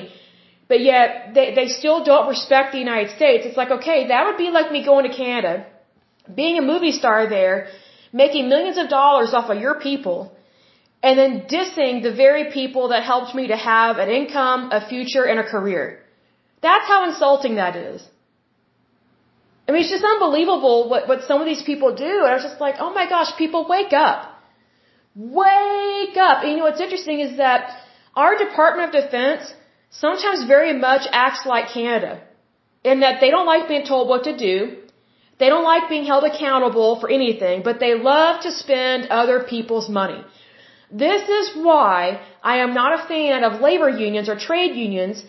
[0.71, 3.47] but yet they, they still don't respect the United States.
[3.49, 5.55] It's like, okay, that would be like me going to Canada,
[6.43, 7.57] being a movie star there,
[8.23, 10.19] making millions of dollars off of your people,
[11.07, 15.25] and then dissing the very people that helped me to have an income, a future,
[15.31, 15.85] and a career.
[16.67, 18.03] That's how insulting that is.
[19.67, 22.15] I mean, it's just unbelievable what, what some of these people do.
[22.23, 24.34] And I was just like, oh my gosh, people wake up.
[25.15, 26.43] Wake up.
[26.43, 27.71] And you know what's interesting is that
[28.17, 29.53] our Department of Defense
[29.91, 32.21] sometimes very much acts like Canada
[32.83, 34.77] in that they don't like being told what to do.
[35.39, 39.89] They don't like being held accountable for anything, but they love to spend other people's
[39.89, 40.25] money.
[40.91, 45.25] This is why I am not a fan of labor unions or trade unions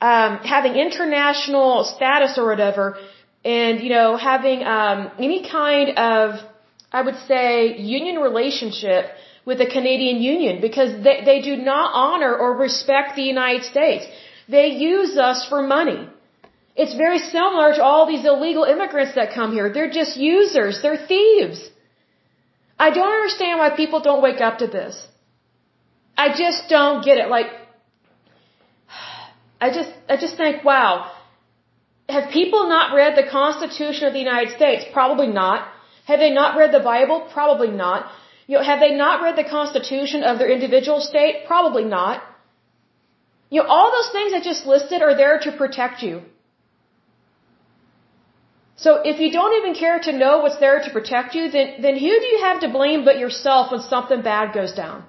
[0.00, 2.98] um, having international status or whatever,
[3.44, 6.40] and you know having um, any kind of,
[6.92, 9.06] I would say, union relationship
[9.46, 14.04] with the Canadian Union because they, they do not honor or respect the United States.
[14.48, 16.00] They use us for money.
[16.82, 19.72] It's very similar to all these illegal immigrants that come here.
[19.72, 20.82] They're just users.
[20.82, 21.60] They're thieves.
[22.78, 24.94] I don't understand why people don't wake up to this.
[26.24, 27.28] I just don't get it.
[27.36, 27.46] Like,
[29.60, 31.12] I just, I just think, wow.
[32.08, 34.84] Have people not read the Constitution of the United States?
[34.92, 35.66] Probably not.
[36.04, 37.26] Have they not read the Bible?
[37.32, 38.10] Probably not.
[38.46, 41.46] You know, have they not read the Constitution of their individual state?
[41.46, 42.22] Probably not.
[43.50, 46.22] You know, all those things I just listed are there to protect you.
[48.76, 51.94] So if you don't even care to know what's there to protect you, then, then
[51.94, 55.04] who do you have to blame but yourself when something bad goes down?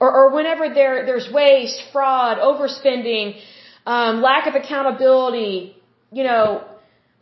[0.00, 3.38] Or, or whenever there, there's waste, fraud, overspending,
[3.84, 5.76] um, lack of accountability,
[6.10, 6.64] you know,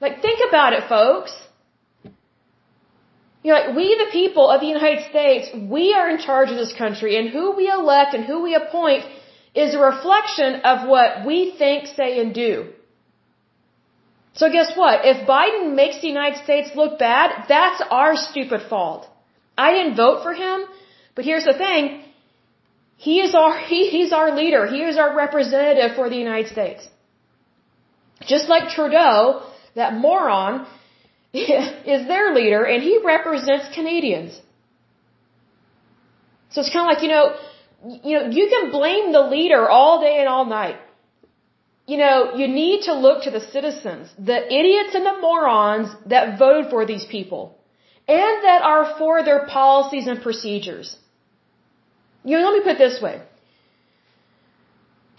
[0.00, 1.32] like think about it, folks.
[3.48, 5.44] You know, like we the people of the United States,
[5.76, 9.06] we are in charge of this country and who we elect and who we appoint
[9.54, 12.52] is a reflection of what we think, say, and do.
[14.34, 15.06] So guess what?
[15.12, 19.08] If Biden makes the United States look bad, that's our stupid fault.
[19.66, 20.66] I didn't vote for him,
[21.14, 22.02] but here's the thing.
[22.98, 24.66] He is our, he, he's our leader.
[24.66, 26.86] He is our representative for the United States.
[28.34, 29.42] Just like Trudeau,
[29.74, 30.66] that moron,
[31.94, 34.40] is their leader and he represents Canadians.
[36.50, 37.36] So it's kind of like, you know,
[38.02, 40.78] you know, you can blame the leader all day and all night
[41.88, 46.38] you know, you need to look to the citizens, the idiots and the morons that
[46.38, 47.56] voted for these people,
[48.06, 50.88] and that are for their policies and procedures.
[52.24, 53.22] You know, let me put it this way.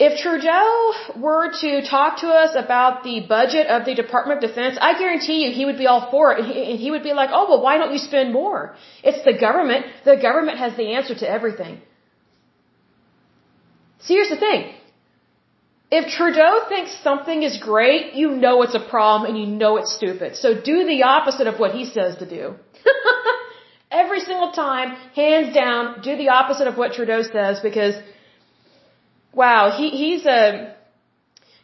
[0.02, 4.78] If Trudeau were to talk to us about the budget of the Department of Defense,
[4.80, 6.39] I guarantee you he would be all for it.
[6.39, 8.76] And he would be like, oh, well, why don't you spend more?
[9.04, 9.86] It's the government.
[10.06, 11.82] The government has the answer to everything.
[13.99, 14.73] See, here's the thing.
[15.91, 19.94] If Trudeau thinks something is great, you know it's a problem and you know it's
[19.94, 20.36] stupid.
[20.38, 22.56] So do the opposite of what he says to do.
[23.91, 27.95] Every single time, hands down, do the opposite of what Trudeau says because,
[29.34, 30.76] wow, he, he's a,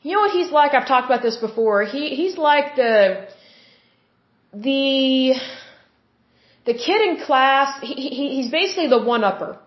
[0.01, 0.73] you know what he's like?
[0.73, 1.83] I've talked about this before.
[1.83, 3.27] He, he's like the,
[4.53, 5.35] the,
[6.65, 9.59] the kid in class, he, he, he's basically the one-upper.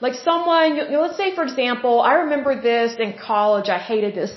[0.00, 3.68] Like someone, you know, let's say for example, I remember this in college.
[3.68, 4.32] I hated this.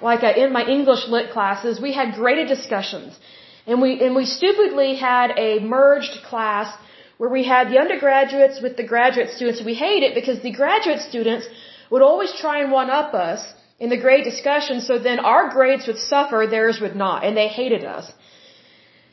[0.00, 3.18] Like uh, in my English lit classes, we had graded discussions,
[3.66, 6.74] and we and we stupidly had a merged class
[7.18, 9.62] where we had the undergraduates with the graduate students.
[9.62, 11.46] We hate it because the graduate students
[11.92, 13.42] would always try and one up us
[13.84, 14.76] in the grade discussion.
[14.88, 18.06] So then our grades would suffer, theirs would not, and they hated us.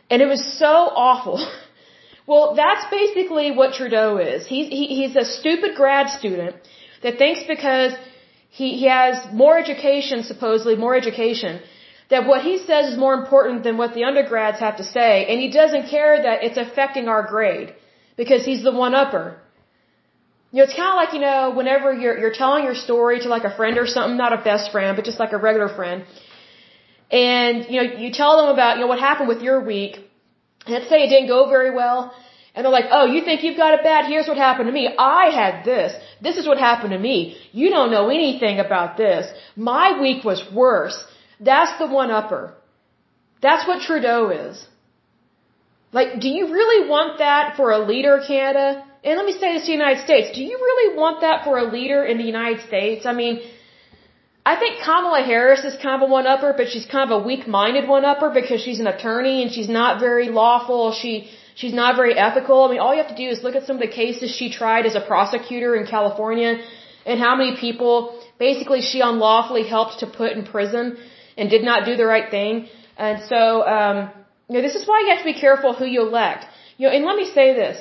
[0.10, 0.74] And it was so
[1.08, 1.40] awful.
[2.32, 4.42] Well, that's basically what Trudeau is.
[4.46, 6.58] He's, he, he's a stupid grad student
[7.04, 7.94] that thinks because
[8.60, 11.60] he, he has more education, supposedly more education,
[12.12, 15.40] that what he says is more important than what the undergrads have to say, and
[15.46, 17.74] he doesn't care that it's affecting our grade.
[18.20, 19.26] because he's the one upper.
[20.52, 23.30] You know, it's kind of like, you know, whenever you're, you're telling your story to
[23.30, 26.06] like a friend or something, not a best friend, but just like a regular friend.
[27.12, 30.00] And, you know, you tell them about, you know, what happened with your week.
[30.68, 32.14] Let's say it didn't go very well.
[32.56, 34.06] And they're like, oh, you think you've got it bad?
[34.06, 34.90] Here's what happened to me.
[34.98, 35.94] I had this.
[36.22, 37.38] This is what happened to me.
[37.52, 39.32] You don't know anything about this.
[39.56, 40.98] My week was worse.
[41.40, 42.56] That's the one upper.
[43.42, 44.66] That's what Trudeau is.
[45.92, 48.84] Like, do you really want that for a leader Canada?
[49.04, 50.36] And let me say this to the United States.
[50.36, 53.06] Do you really want that for a leader in the United States?
[53.06, 53.42] I mean,
[54.46, 57.88] I think Kamala Harris is kind of a one-upper, but she's kind of a weak-minded
[57.88, 60.92] one-upper because she's an attorney and she's not very lawful.
[60.92, 61.30] She
[61.62, 62.58] She's not very ethical.
[62.66, 64.48] I mean, all you have to do is look at some of the cases she
[64.60, 66.52] tried as a prosecutor in California
[67.06, 67.96] and how many people
[68.48, 70.98] basically she unlawfully helped to put in prison
[71.38, 72.70] and did not do the right thing.
[73.08, 73.40] And so,
[73.76, 73.98] um,
[74.48, 76.46] you know, this is why you have to be careful who you elect.
[76.78, 77.78] You know, and let me say this.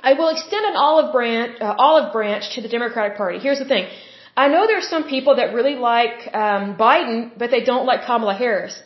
[0.00, 3.38] I will extend an olive branch, uh, olive branch to the Democratic Party.
[3.38, 3.88] Here's the thing.
[4.36, 8.34] I know there's some people that really like um, Biden, but they don't like Kamala
[8.34, 8.80] Harris.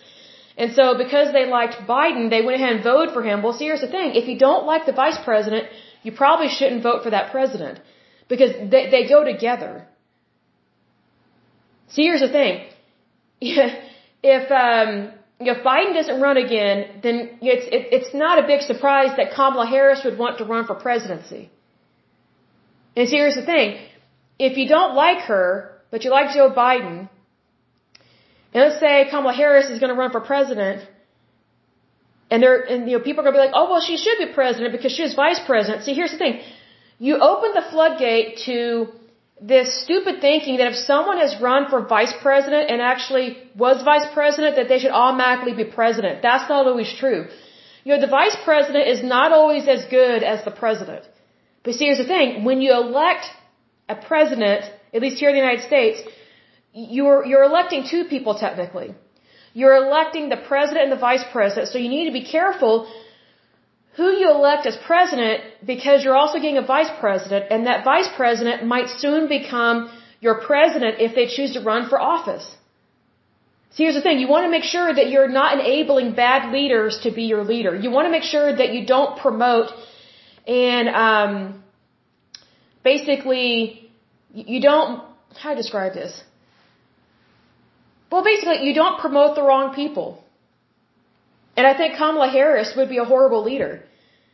[0.57, 3.43] And so because they liked Biden, they went ahead and voted for him.
[3.43, 4.15] Well, see, here's the thing.
[4.15, 5.69] If you don't like the vice president,
[6.03, 7.81] you probably shouldn't vote for that president.
[8.29, 9.87] Because they, they go together.
[11.89, 12.67] See, here's the thing.
[13.41, 19.11] if, um, if Biden doesn't run again, then it's, it, it's not a big surprise
[19.19, 21.51] that Kamala Harris would want to run for presidency.
[22.97, 23.79] And see, here's the thing.
[24.39, 27.09] If you don't like her, but you like Joe Biden,
[28.53, 30.89] and let's say Kamala Harris is going to run for president,
[32.31, 34.19] and there, and you know, people are going to be like, oh well, she should
[34.19, 35.85] be president because she is vice president.
[35.85, 36.41] See, here's the thing:
[36.99, 38.89] you open the floodgate to
[39.41, 44.07] this stupid thinking that if someone has run for vice president and actually was vice
[44.15, 46.23] president, that they should automatically be president.
[46.23, 47.27] That's not always true.
[47.85, 51.05] You know, the vice president is not always as good as the president.
[51.63, 53.27] But see, here's the thing: when you elect
[53.89, 54.65] a president,
[54.95, 56.01] at least here in the United States,
[56.73, 58.95] you're, you're electing two people technically.
[59.53, 62.91] You're electing the president and the vice president, so you need to be careful
[63.97, 68.09] who you elect as president because you're also getting a vice president, and that vice
[68.17, 69.91] president might soon become
[70.21, 72.47] your president if they choose to run for office.
[73.73, 74.19] See, here's the thing.
[74.19, 77.75] You want to make sure that you're not enabling bad leaders to be your leader.
[77.75, 79.71] You want to make sure that you don't promote
[80.47, 81.65] and um,
[82.85, 83.91] basically
[84.33, 85.03] you don't.
[85.35, 86.23] How do I describe this?
[88.11, 90.23] Well, basically, you don't promote the wrong people.
[91.57, 93.83] And I think Kamala Harris would be a horrible leader.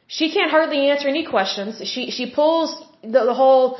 [0.07, 1.81] She can't hardly answer any questions.
[1.93, 2.71] She she pulls
[3.03, 3.79] the, the whole,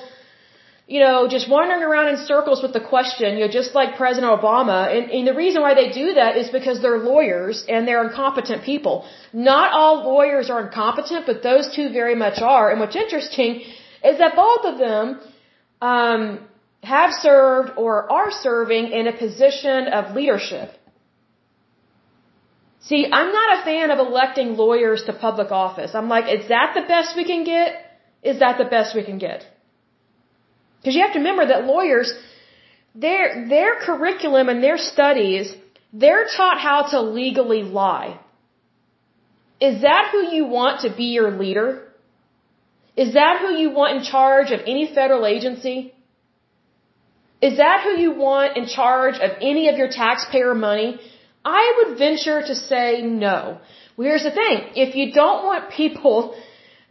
[0.87, 4.31] you know, just wandering around in circles with the question, you know, just like President
[4.41, 4.79] Obama.
[4.95, 8.63] And, and the reason why they do that is because they're lawyers and they're incompetent
[8.65, 9.05] people.
[9.33, 12.71] Not all lawyers are incompetent, but those two very much are.
[12.71, 13.63] And what's interesting
[14.11, 15.21] is that both of them
[15.81, 16.23] um,
[16.83, 20.71] have served or are serving in a position of leadership.
[22.89, 25.95] See, I'm not a fan of electing lawyers to public office.
[25.95, 27.75] I'm like, is that the best we can get?
[28.23, 29.47] Is that the best we can get?
[30.79, 32.13] Because you have to remember that lawyers,
[32.95, 35.55] their, their curriculum and their studies,
[35.93, 38.19] they're taught how to legally lie.
[39.61, 41.69] Is that who you want to be your leader?
[42.97, 45.95] Is that who you want in charge of any federal agency?
[47.41, 51.01] Is that who you want in charge of any of your taxpayer money?
[51.45, 53.59] I would venture to say no.
[53.97, 54.59] Well, here's the thing.
[54.75, 56.35] If you don't want people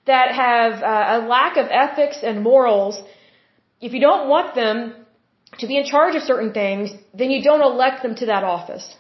[0.06, 3.02] that have uh, a lack of ethics and morals,
[3.80, 4.96] if you don't want them
[5.60, 8.96] to be in charge of certain things, then you don't elect them to that office.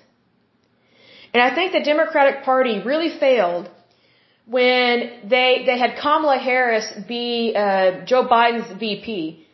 [1.33, 3.69] And I think the Democratic Party really failed
[4.45, 9.47] when they they had Kamala Harris be uh, Joe Biden's VP.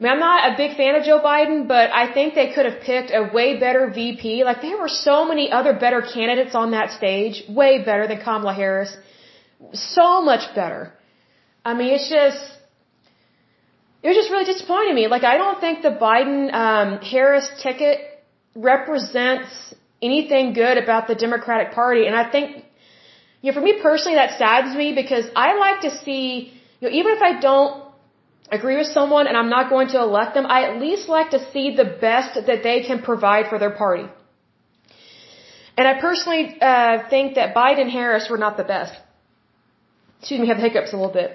[0.00, 2.64] I mean, I'm not a big fan of Joe Biden, but I think they could
[2.64, 4.44] have picked a way better VP.
[4.44, 8.54] Like, there were so many other better candidates on that stage, way better than Kamala
[8.54, 8.96] Harris.
[9.74, 10.94] So much better.
[11.66, 12.42] I mean, it's just,
[14.02, 15.06] it was just really disappointing me.
[15.06, 18.00] Like, I don't think the Biden um, Harris ticket
[18.56, 22.06] represents anything good about the Democratic Party.
[22.06, 22.64] And I think,
[23.42, 26.94] you know, for me personally, that saddens me because I like to see, you know,
[26.94, 27.89] even if I don't
[28.50, 31.40] agree with someone and I'm not going to elect them, I at least like to
[31.52, 34.06] see the best that they can provide for their party.
[35.76, 38.92] And I personally uh, think that Biden and Harris were not the best.
[40.18, 41.30] Excuse me, have hiccups a little bit.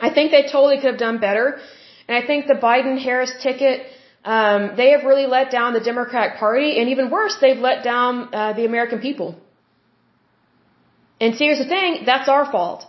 [0.00, 1.58] I think they totally could have done better.
[2.06, 3.86] And I think the Biden Harris ticket,
[4.24, 8.34] um, they have really let down the Democratic Party, and even worse, they've let down
[8.34, 9.36] uh, the American people.
[11.20, 12.84] And see, here's the thing: that's our fault.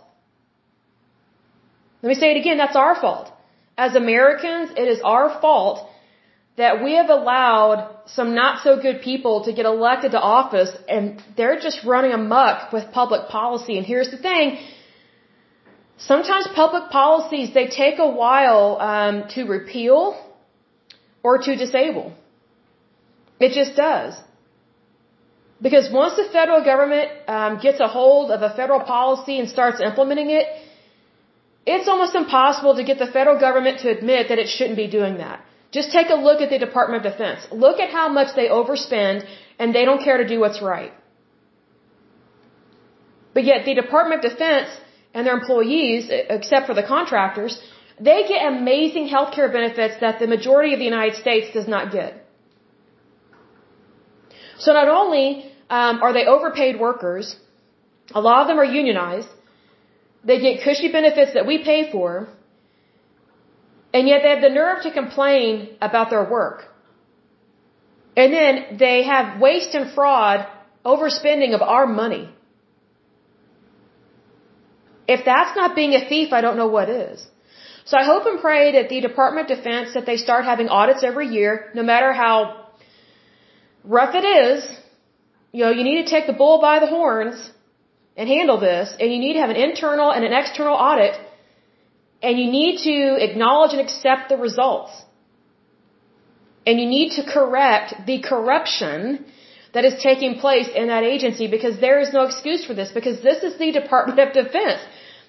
[2.02, 3.32] Let me say it again, that's our fault.
[3.76, 5.88] As Americans, it is our fault
[6.56, 11.22] that we have allowed some not so good people to get elected to office and
[11.36, 13.78] they're just running amuck with public policy.
[13.78, 14.58] And here's the thing.
[15.98, 20.00] Sometimes public policies, they take a while um, to repeal
[21.22, 22.12] or to disable.
[23.40, 24.20] It just does.
[25.60, 29.80] Because once the federal government um, gets a hold of a federal policy and starts
[29.80, 30.46] implementing it,
[31.74, 35.18] it's almost impossible to get the federal government to admit that it shouldn't be doing
[35.24, 35.38] that.
[35.76, 37.46] Just take a look at the Department of Defense.
[37.64, 39.26] Look at how much they overspend
[39.58, 40.92] and they don't care to do what's right.
[43.34, 44.70] But yet the Department of Defense
[45.14, 47.60] and their employees, except for the contractors,
[48.00, 51.92] they get amazing health care benefits that the majority of the United States does not
[51.92, 52.24] get.
[54.58, 55.26] So not only
[55.70, 57.36] um, are they overpaid workers,
[58.14, 59.28] a lot of them are unionized,
[60.24, 62.28] they get cushy benefits that we pay for,
[63.92, 66.64] and yet they have the nerve to complain about their work.
[68.16, 70.46] And then they have waste and fraud,
[70.84, 72.28] overspending of our money.
[75.06, 77.26] If that's not being a thief, I don't know what is.
[77.84, 81.02] So I hope and pray that the Department of Defense, that they start having audits
[81.02, 82.66] every year, no matter how
[83.84, 84.68] rough it is,
[85.52, 87.50] you know, you need to take the bull by the horns
[88.18, 91.14] and handle this, and you need to have an internal and an external audit,
[92.20, 92.96] and you need to
[93.26, 94.92] acknowledge and accept the results.
[96.66, 99.24] And you need to correct the corruption
[99.72, 103.22] that is taking place in that agency because there is no excuse for this because
[103.28, 104.80] this is the Department of Defense.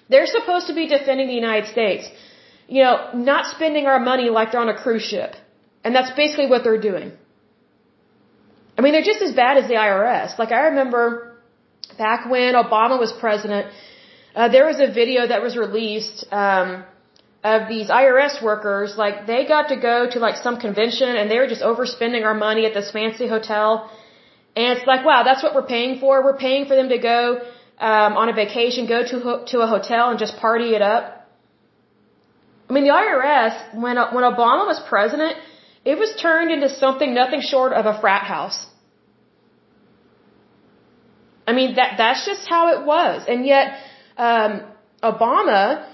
[0.08, 2.10] They're supposed to be defending the United States.
[2.66, 5.36] You know, not spending our money like they're on a cruise ship.
[5.84, 7.12] And that's basically what they're doing.
[8.76, 10.38] I mean, they're just as bad as the IRS.
[10.38, 11.29] Like, I remember
[12.06, 13.66] back when Obama was president,
[14.34, 16.68] uh, there was a video that was released um,
[17.52, 18.96] of these IRS workers.
[19.04, 22.38] Like, they got to go to like some convention and they were just overspending our
[22.46, 23.70] money at this fancy hotel.
[24.56, 26.12] And it's like, wow, that's what we're paying for.
[26.28, 27.20] We're paying for them to go
[27.90, 29.18] um, on a vacation, go to
[29.52, 31.04] to a hotel and just party it up.
[32.68, 33.54] I mean, the IRS
[33.84, 35.36] when when Obama was president,
[35.92, 38.58] it was turned into something nothing short of a frat house.
[41.46, 43.24] I mean, that, that's just how it was.
[43.28, 43.78] And yet,
[44.16, 44.62] um,
[45.02, 45.86] Obama,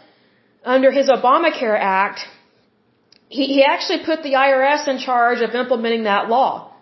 [0.64, 2.20] under his Obamacare Act,
[3.28, 6.72] he, he actually put the IRS in charge of implementing that law.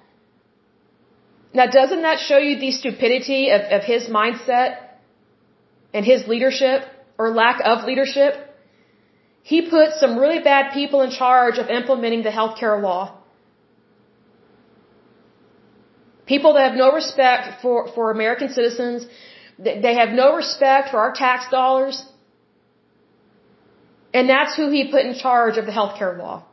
[1.52, 4.78] Now, doesn't that show you the stupidity of, of his mindset
[5.92, 6.82] and his leadership
[7.16, 8.34] or lack of leadership?
[9.42, 13.18] He put some really bad people in charge of implementing the healthcare law.
[16.26, 19.06] People that have no respect for, for American citizens.
[19.58, 22.02] They have no respect for our tax dollars.
[24.12, 26.44] And that's who he put in charge of the healthcare law.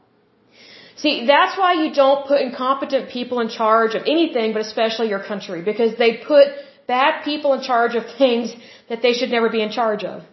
[1.03, 5.23] See, that's why you don't put incompetent people in charge of anything, but especially your
[5.31, 6.47] country, because they put
[6.87, 8.53] bad people in charge of things
[8.89, 10.23] that they should never be in charge of.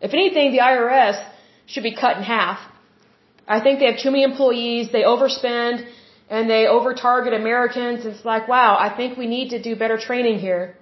[0.00, 1.16] If anything, the IRS
[1.66, 2.58] should be cut in half.
[3.46, 5.86] I think they have too many employees, they overspend,
[6.28, 8.04] and they over target Americans.
[8.04, 10.76] It's like, wow, I think we need to do better training here.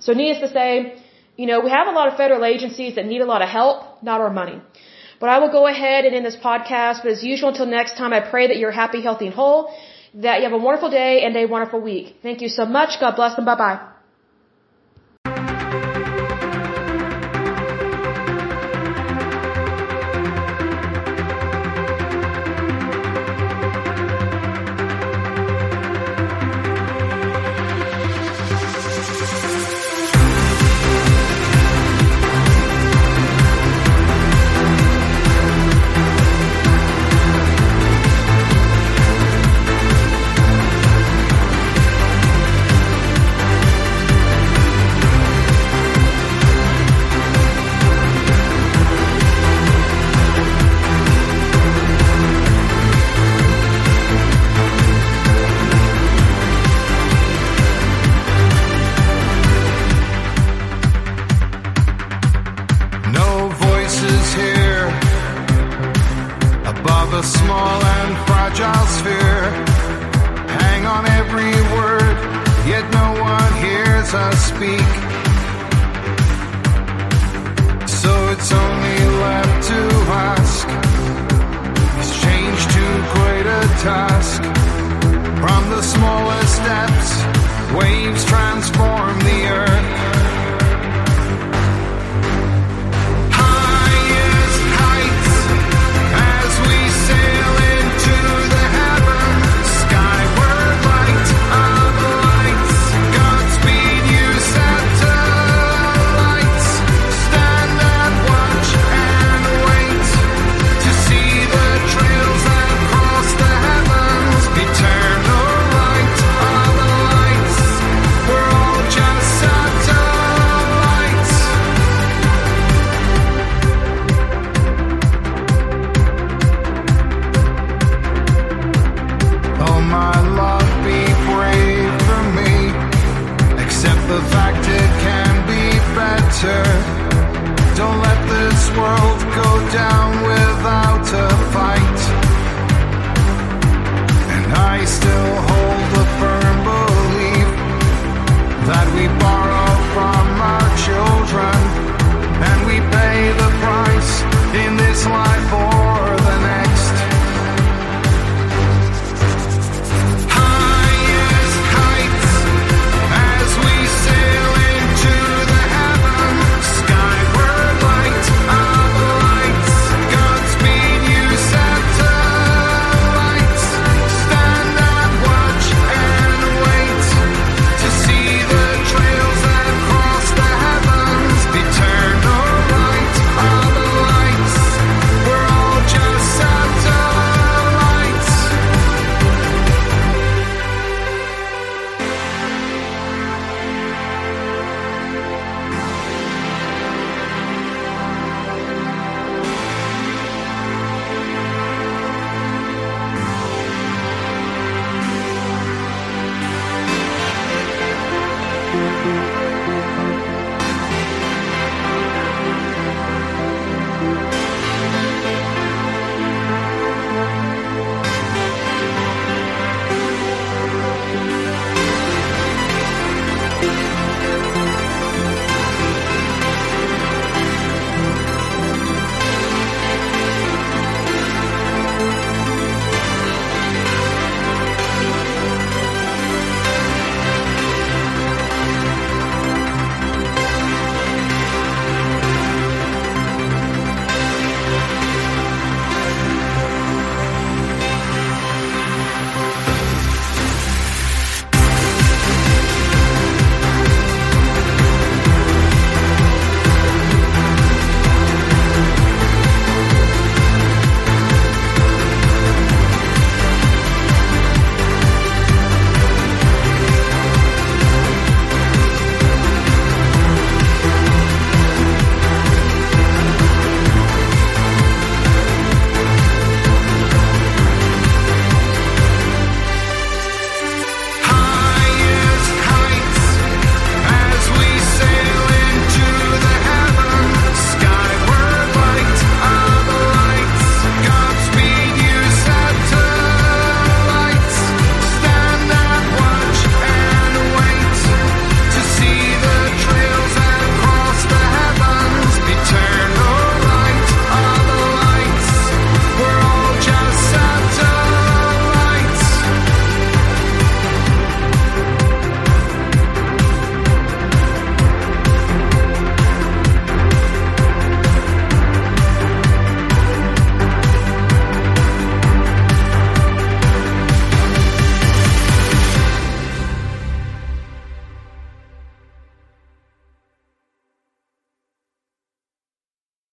[0.00, 1.02] So needless to say,
[1.36, 4.02] you know, we have a lot of federal agencies that need a lot of help,
[4.02, 4.60] not our money.
[5.18, 7.02] But I will go ahead and end this podcast.
[7.02, 9.74] But as usual, until next time, I pray that you're happy, healthy, and whole,
[10.14, 12.16] that you have a wonderful day and a wonderful week.
[12.22, 13.00] Thank you so much.
[13.00, 13.95] God bless and bye bye.